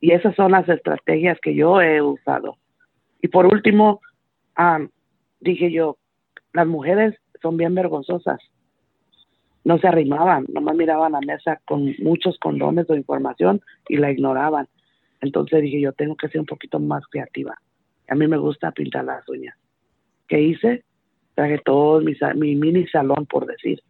Y 0.00 0.12
esas 0.12 0.34
son 0.34 0.52
las 0.52 0.68
estrategias 0.68 1.38
que 1.40 1.54
yo 1.54 1.80
he 1.80 2.00
usado. 2.00 2.56
Y 3.22 3.28
por 3.28 3.46
último, 3.46 4.00
dije 5.40 5.70
yo, 5.70 5.96
las 6.52 6.66
mujeres 6.66 7.14
son 7.42 7.56
bien 7.56 7.74
vergonzosas. 7.74 8.40
no 9.62 9.78
se 9.78 9.86
arrimaban, 9.86 10.46
nomás 10.48 10.74
miraban 10.74 11.12
la 11.12 11.20
mesa 11.20 11.60
con 11.66 11.94
muchos 11.98 12.38
condones 12.38 12.88
o 12.88 12.96
información 12.96 13.60
y 13.88 13.98
la 13.98 14.10
ignoraban. 14.10 14.66
Entonces 15.20 15.60
dije, 15.60 15.80
yo 15.80 15.92
tengo 15.92 16.16
que 16.16 16.28
ser 16.28 16.40
un 16.40 16.46
poquito 16.46 16.80
más 16.80 17.06
creativa. 17.08 17.54
A 18.08 18.14
mí 18.14 18.26
me 18.26 18.38
gusta 18.38 18.72
pintar 18.72 19.04
las 19.04 19.28
uñas. 19.28 19.54
¿Qué 20.28 20.40
hice? 20.40 20.82
Traje 21.34 21.58
todo 21.58 22.00
mi, 22.00 22.14
mi 22.36 22.56
mini 22.56 22.86
salón, 22.88 23.26
por 23.26 23.46
decir. 23.46 23.82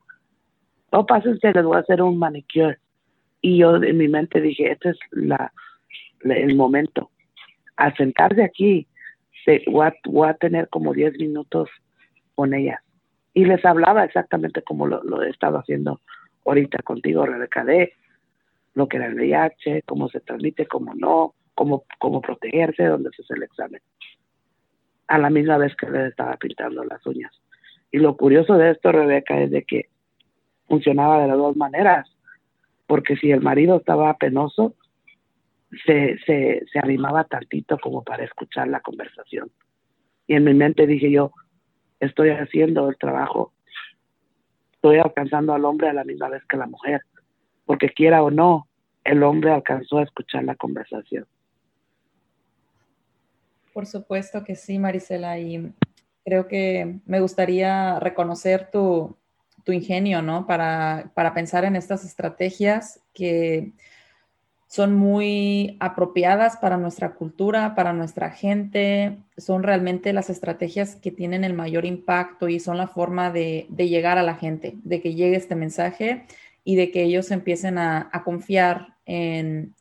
No 0.92 1.06
pasa 1.06 1.30
que 1.40 1.52
les 1.52 1.64
voy 1.64 1.76
a 1.76 1.80
hacer 1.80 2.02
un 2.02 2.18
manicure. 2.18 2.78
Y 3.40 3.58
yo 3.58 3.76
en 3.76 3.96
mi 3.96 4.08
mente 4.08 4.40
dije, 4.40 4.72
este 4.72 4.90
es 4.90 4.98
el 6.24 6.56
momento. 6.56 7.10
Al 7.76 7.96
sentarse 7.96 8.42
aquí, 8.44 8.86
voy, 9.66 9.86
a, 10.28 10.34
tener 10.34 10.68
como 10.68 10.92
10 10.92 11.18
minutos 11.18 11.68
con 12.34 12.54
ellas 12.54 12.80
y 13.32 13.44
les 13.44 13.64
hablaba 13.64 14.04
exactamente 14.04 14.62
como 14.62 14.86
lo, 14.86 15.22
he 15.22 15.30
estado 15.30 15.58
haciendo 15.58 16.00
ahorita 16.44 16.82
contigo, 16.82 17.26
Rebeca, 17.26 17.64
de 17.64 17.92
lo 18.74 18.88
que 18.88 18.96
era 18.96 19.06
el 19.06 19.14
VIH, 19.14 19.82
cómo 19.86 20.08
se 20.08 20.20
transmite, 20.20 20.66
cómo 20.66 20.94
no, 20.94 21.34
cómo, 21.54 21.84
cómo 21.98 22.20
protegerse, 22.20 22.84
dónde 22.84 23.10
se 23.14 23.22
hace 23.22 23.34
el 23.34 23.42
examen. 23.44 23.80
A 25.06 25.18
la 25.18 25.30
misma 25.30 25.58
vez 25.58 25.74
que 25.76 25.88
les 25.90 26.10
estaba 26.10 26.36
pintando 26.36 26.84
las 26.84 27.04
uñas. 27.06 27.32
Y 27.90 27.98
lo 27.98 28.16
curioso 28.16 28.54
de 28.54 28.70
esto, 28.70 28.92
Rebeca, 28.92 29.40
es 29.40 29.50
de 29.50 29.64
que 29.64 29.88
funcionaba 30.70 31.20
de 31.20 31.26
las 31.26 31.36
dos 31.36 31.56
maneras, 31.56 32.08
porque 32.86 33.16
si 33.16 33.32
el 33.32 33.40
marido 33.40 33.78
estaba 33.78 34.16
penoso, 34.16 34.76
se, 35.84 36.16
se, 36.24 36.62
se 36.72 36.78
animaba 36.78 37.24
tantito 37.24 37.76
como 37.78 38.04
para 38.04 38.24
escuchar 38.24 38.68
la 38.68 38.80
conversación. 38.80 39.50
Y 40.28 40.34
en 40.34 40.44
mi 40.44 40.54
mente 40.54 40.86
dije 40.86 41.10
yo, 41.10 41.32
estoy 41.98 42.30
haciendo 42.30 42.88
el 42.88 42.96
trabajo, 42.96 43.52
estoy 44.74 44.98
alcanzando 44.98 45.54
al 45.54 45.64
hombre 45.64 45.88
a 45.88 45.92
la 45.92 46.04
misma 46.04 46.28
vez 46.28 46.44
que 46.48 46.56
la 46.56 46.66
mujer, 46.66 47.00
porque 47.66 47.88
quiera 47.88 48.22
o 48.22 48.30
no, 48.30 48.68
el 49.02 49.24
hombre 49.24 49.50
alcanzó 49.50 49.98
a 49.98 50.04
escuchar 50.04 50.44
la 50.44 50.54
conversación. 50.54 51.26
Por 53.72 53.86
supuesto 53.86 54.44
que 54.44 54.54
sí, 54.54 54.78
Marisela, 54.78 55.36
y 55.40 55.72
creo 56.24 56.46
que 56.46 57.00
me 57.06 57.20
gustaría 57.20 57.98
reconocer 57.98 58.70
tu, 58.70 59.16
tu 59.64 59.72
ingenio, 59.72 60.22
¿no? 60.22 60.46
Para, 60.46 61.10
para 61.14 61.34
pensar 61.34 61.64
en 61.64 61.76
estas 61.76 62.04
estrategias 62.04 63.00
que 63.12 63.72
son 64.70 64.94
muy 64.94 65.76
apropiadas 65.80 66.56
para 66.56 66.76
nuestra 66.76 67.14
cultura, 67.14 67.74
para 67.74 67.92
nuestra 67.92 68.30
gente, 68.30 69.18
son 69.36 69.64
realmente 69.64 70.12
las 70.12 70.30
estrategias 70.30 70.94
que 70.94 71.10
tienen 71.10 71.42
el 71.42 71.54
mayor 71.54 71.84
impacto 71.84 72.48
y 72.48 72.60
son 72.60 72.78
la 72.78 72.86
forma 72.86 73.32
de, 73.32 73.66
llegar 73.76 74.16
a 74.16 74.22
la 74.22 74.36
gente, 74.36 74.74
de 74.84 75.02
que 75.02 75.16
llegue 75.16 75.34
este 75.34 75.56
mensaje 75.56 76.24
y 76.62 76.76
de 76.76 76.92
que 76.92 77.02
ellos 77.02 77.32
empiecen 77.32 77.78
a, 77.78 78.12
confiar 78.24 78.94
en, 79.06 79.74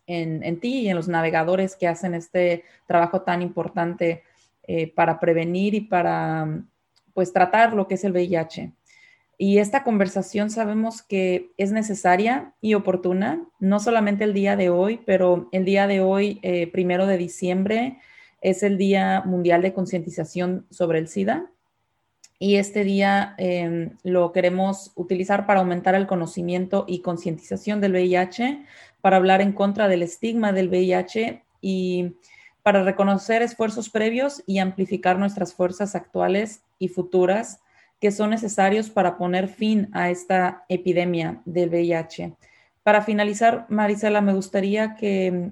ti 0.60 0.80
y 0.80 0.90
en 0.90 0.96
los 0.96 1.08
navegadores 1.08 1.76
que 1.76 1.88
hacen 1.88 2.16
este 2.16 2.64
trabajo 2.88 3.22
tan 3.22 3.44
importante 3.44 4.24
eh, 4.64 4.92
para 4.92 5.20
prevenir 5.20 5.76
y 5.76 5.82
para 5.82 6.64
pues 7.14 7.32
tratar 7.32 7.76
lo 7.76 7.88
que 7.88 7.94
es 7.94 8.04
el 8.04 8.14
VIH. 8.14 8.72
Y 9.42 9.60
esta 9.60 9.86
conversación 9.86 10.50
sabemos 10.50 11.02
que 11.02 11.54
es 11.56 11.72
necesaria 11.72 12.56
y 12.60 12.74
oportuna, 12.74 13.48
no 13.62 13.80
solamente 13.80 14.26
el 14.26 14.34
día 14.34 14.58
de 14.58 14.70
hoy, 14.70 15.00
pero 15.06 15.48
el 15.54 15.64
día 15.64 15.88
de 15.88 16.02
hoy, 16.02 16.40
eh, 16.42 16.68
primero 16.68 17.08
de 17.08 17.18
diciembre, 17.18 18.00
es 18.42 18.64
el 18.64 18.78
Día 18.78 19.24
Mundial 19.26 19.62
de 19.62 19.72
Concientización 19.72 20.68
sobre 20.72 21.00
el 21.00 21.08
SIDA. 21.08 21.50
Y 22.38 22.58
este 22.58 22.84
día 22.84 23.36
em, 23.38 23.92
lo 24.04 24.34
queremos 24.34 24.92
utilizar 24.96 25.46
para 25.46 25.62
aumentar 25.62 25.96
el 25.96 26.06
conocimiento 26.06 26.84
y 26.86 27.00
concientización 27.00 27.80
del 27.80 27.94
VIH, 27.94 28.66
para 29.00 29.16
hablar 29.16 29.40
en 29.40 29.54
contra 29.54 29.88
del 29.88 30.04
estigma 30.04 30.52
del 30.52 30.68
VIH 30.68 31.44
y 31.62 32.18
para 32.62 32.84
reconocer 32.84 33.42
esfuerzos 33.42 33.90
previos 33.90 34.44
y 34.46 34.60
amplificar 34.60 35.18
nuestras 35.18 35.54
fuerzas 35.54 35.96
actuales 35.96 36.62
y 36.78 36.90
futuras 36.90 37.62
que 38.00 38.12
son 38.12 38.30
necesarios 38.30 38.90
para 38.90 39.18
poner 39.18 39.48
fin 39.48 39.90
a 39.94 40.10
esta 40.10 40.64
epidemia 40.70 41.42
del 41.46 41.70
VIH. 41.70 42.34
Para 42.84 43.02
finalizar, 43.02 43.66
Marisela, 43.70 44.22
me 44.22 44.34
gustaría 44.34 44.96
que, 44.96 45.52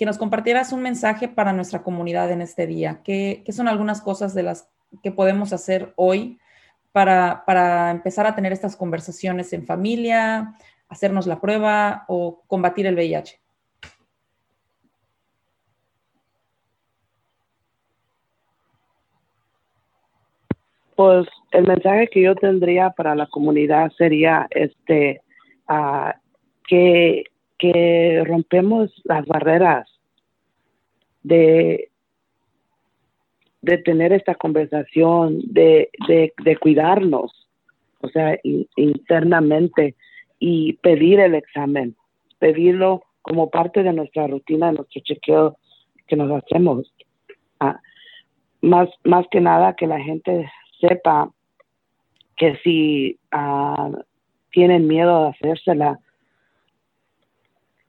nos 0.00 0.18
compartieras 0.18 0.72
un 0.72 0.82
mensaje 0.82 1.28
para 1.28 1.52
nuestra 1.52 1.82
comunidad 1.82 2.30
en 2.30 2.42
este 2.42 2.66
día. 2.66 3.00
¿Qué, 3.02 3.42
son 3.50 3.68
algunas 3.68 4.00
cosas 4.00 4.34
de 4.34 4.44
las 4.44 4.68
que 5.02 5.10
podemos 5.10 5.52
hacer 5.52 5.92
hoy 5.96 6.38
para, 6.92 7.42
para 7.46 7.90
empezar 7.90 8.26
a 8.26 8.34
tener 8.34 8.52
estas 8.52 8.76
conversaciones 8.76 9.52
en 9.52 9.66
familia, 9.66 10.54
hacernos 10.88 11.26
la 11.26 11.40
prueba 11.40 12.04
o 12.06 12.42
combatir 12.46 12.86
el 12.86 12.94
VIH? 12.94 13.40
Pues 20.98 21.28
el 21.52 21.64
mensaje 21.64 22.08
que 22.08 22.22
yo 22.22 22.34
tendría 22.34 22.90
para 22.90 23.14
la 23.14 23.28
comunidad 23.28 23.92
sería 23.96 24.48
este 24.50 25.20
uh, 25.68 26.10
que, 26.66 27.22
que 27.56 28.24
rompemos 28.26 28.90
las 29.04 29.24
barreras 29.24 29.88
de, 31.22 31.90
de 33.62 33.78
tener 33.78 34.12
esta 34.12 34.34
conversación, 34.34 35.38
de, 35.44 35.88
de, 36.08 36.32
de 36.42 36.56
cuidarnos, 36.56 37.48
o 38.00 38.08
sea, 38.08 38.36
internamente 38.74 39.94
y 40.40 40.72
pedir 40.82 41.20
el 41.20 41.36
examen, 41.36 41.94
pedirlo 42.40 43.04
como 43.22 43.50
parte 43.50 43.84
de 43.84 43.92
nuestra 43.92 44.26
rutina, 44.26 44.66
de 44.66 44.78
nuestro 44.78 45.00
chequeo 45.04 45.58
que 46.08 46.16
nos 46.16 46.42
hacemos. 46.42 46.92
Ah, 47.60 47.78
más, 48.62 48.88
más 49.04 49.28
que 49.30 49.40
nada 49.40 49.76
que 49.76 49.86
la 49.86 50.00
gente 50.00 50.50
sepa 50.80 51.30
que 52.36 52.56
si 52.62 53.18
ah, 53.32 53.90
tienen 54.50 54.86
miedo 54.86 55.24
de 55.24 55.30
hacérsela, 55.30 55.98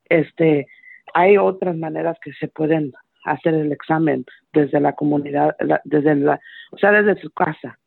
este, 0.09 0.67
hay 1.13 1.37
otras 1.37 1.75
maneras 1.75 2.17
que 2.23 2.33
se 2.33 2.47
pueden 2.47 2.93
hacer 3.25 3.53
el 3.53 3.71
examen 3.71 4.25
desde 4.53 4.79
la 4.79 4.93
comunidad, 4.93 5.55
desde 5.83 6.15
la, 6.15 6.39
o 6.71 6.77
sea, 6.77 6.91
desde 6.91 7.21
su 7.21 7.29
casa, 7.31 7.77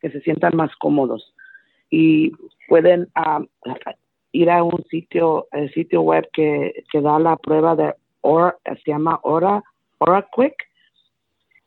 que 0.00 0.10
se 0.10 0.20
sientan 0.20 0.56
más 0.56 0.74
cómodos. 0.76 1.34
Y 1.90 2.32
pueden 2.68 3.08
ah, 3.14 3.42
ir 4.32 4.50
a 4.50 4.62
un 4.62 4.82
sitio, 4.90 5.48
el 5.52 5.72
sitio 5.72 6.02
web 6.02 6.28
que, 6.32 6.84
que 6.90 7.00
da 7.00 7.18
la 7.18 7.36
prueba 7.36 7.76
de 7.76 7.94
Or, 8.22 8.58
se 8.64 8.90
llama 8.90 9.18
Ora, 9.22 9.62
Ora 9.98 10.26
Quick 10.34 10.54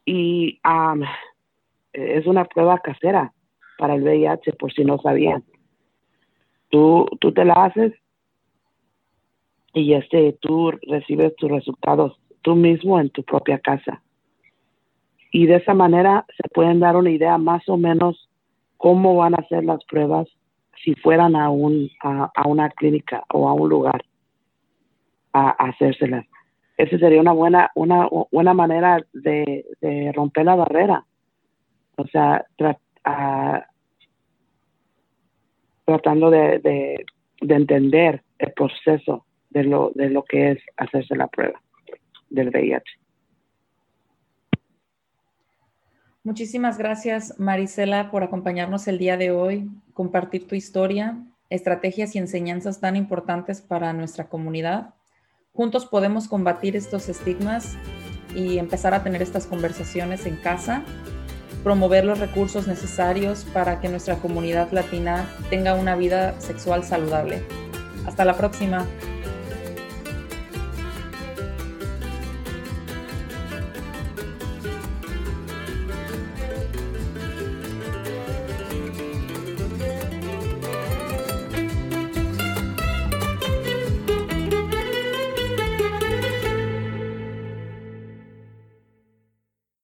y 0.06 0.60
um, 0.64 1.02
es 1.96 2.26
una 2.28 2.46
prueba 2.46 2.80
casera 2.80 3.34
para 3.78 3.96
el 3.96 4.04
VIH, 4.04 4.54
por 4.54 4.74
si 4.74 4.84
no 4.84 4.98
sabían. 5.00 5.44
Tú, 6.70 7.06
tú 7.20 7.32
te 7.32 7.46
la 7.46 7.54
haces 7.54 7.94
y 9.74 9.94
este, 9.94 10.38
tú 10.42 10.72
recibes 10.88 11.36
tus 11.36 11.52
resultados 11.52 12.20
tú 12.42 12.56
mismo 12.56 13.00
en 13.00 13.10
tu 13.10 13.24
propia 13.24 13.60
casa. 13.60 14.02
Y 15.32 15.48
de 15.48 15.56
esa 15.56 15.74
manera 15.74 16.26
se 16.38 16.48
pueden 16.50 16.80
dar 16.80 16.96
una 16.96 17.10
idea 17.10 17.38
más 17.38 17.68
o 17.68 17.76
menos 17.76 18.30
cómo 18.78 19.16
van 19.16 19.34
a 19.34 19.46
ser 19.48 19.66
las 19.66 19.84
pruebas 19.86 20.28
si 20.84 20.93
fueran 20.96 21.36
a, 21.36 21.50
un, 21.50 21.89
a, 22.04 22.30
una 22.46 22.70
clínica 22.70 23.24
o 23.34 23.50
a 23.50 23.54
un 23.54 23.68
lugar 23.68 24.06
a, 25.34 25.50
hacérselas. 25.50 26.26
Esa 26.78 27.00
sería 27.00 27.20
una 27.20 27.32
buena, 27.32 27.72
una 27.74 28.08
buena 28.32 28.54
manera 28.54 29.04
de, 29.14 29.66
de 29.82 30.12
romper 30.14 30.46
la 30.46 30.56
barrera 30.56 31.04
o 31.98 32.08
sea, 32.08 32.46
tratando 35.86 36.30
de, 36.30 37.06
entender 37.41 38.24
el 38.39 38.54
proceso 38.54 39.26
de 39.50 39.64
lo, 39.64 39.91
de 39.93 40.10
lo 40.10 40.24
que 40.24 40.52
es 40.52 40.60
hacerse 40.78 41.16
la 41.16 41.28
prueba 41.28 41.62
del 42.30 42.50
VIH. 42.50 42.84
Muchísimas 46.24 46.80
gracias, 46.80 47.39
Marisela, 47.39 48.10
por 48.10 48.24
acompañarnos 48.24 48.88
el 48.88 48.98
día 48.98 49.16
de 49.16 49.30
hoy, 49.30 49.70
compartir 49.93 50.48
tu 50.48 50.56
historia, 50.56 51.20
estrategias 51.52 52.16
y 52.16 52.18
enseñanzas 52.18 52.82
tan 52.82 52.96
importantes 52.96 53.62
para 53.62 53.93
nuestra 53.93 54.28
comunidad. 54.28 54.96
Juntos 55.54 55.86
podemos 55.86 56.28
combatir 56.28 56.76
estos 56.76 57.10
estigmas 57.10 57.78
y 58.36 58.58
empezar 58.58 58.96
a 58.96 59.04
tener 59.04 59.22
estas 59.22 59.46
conversaciones 59.46 60.26
en 60.26 60.36
casa 60.38 60.84
promover 61.66 62.05
los 62.05 62.20
recursos 62.20 62.68
necesarios 62.68 63.43
para 63.51 63.82
que 63.82 63.89
nuestra 63.89 64.18
comunidad 64.18 64.72
latina 64.72 65.28
tenga 65.49 65.74
una 65.74 65.95
vida 65.95 66.39
sexual 66.39 66.84
saludable. 66.84 67.43
Hasta 68.05 68.24
la 68.24 68.38
próxima. 68.38 68.86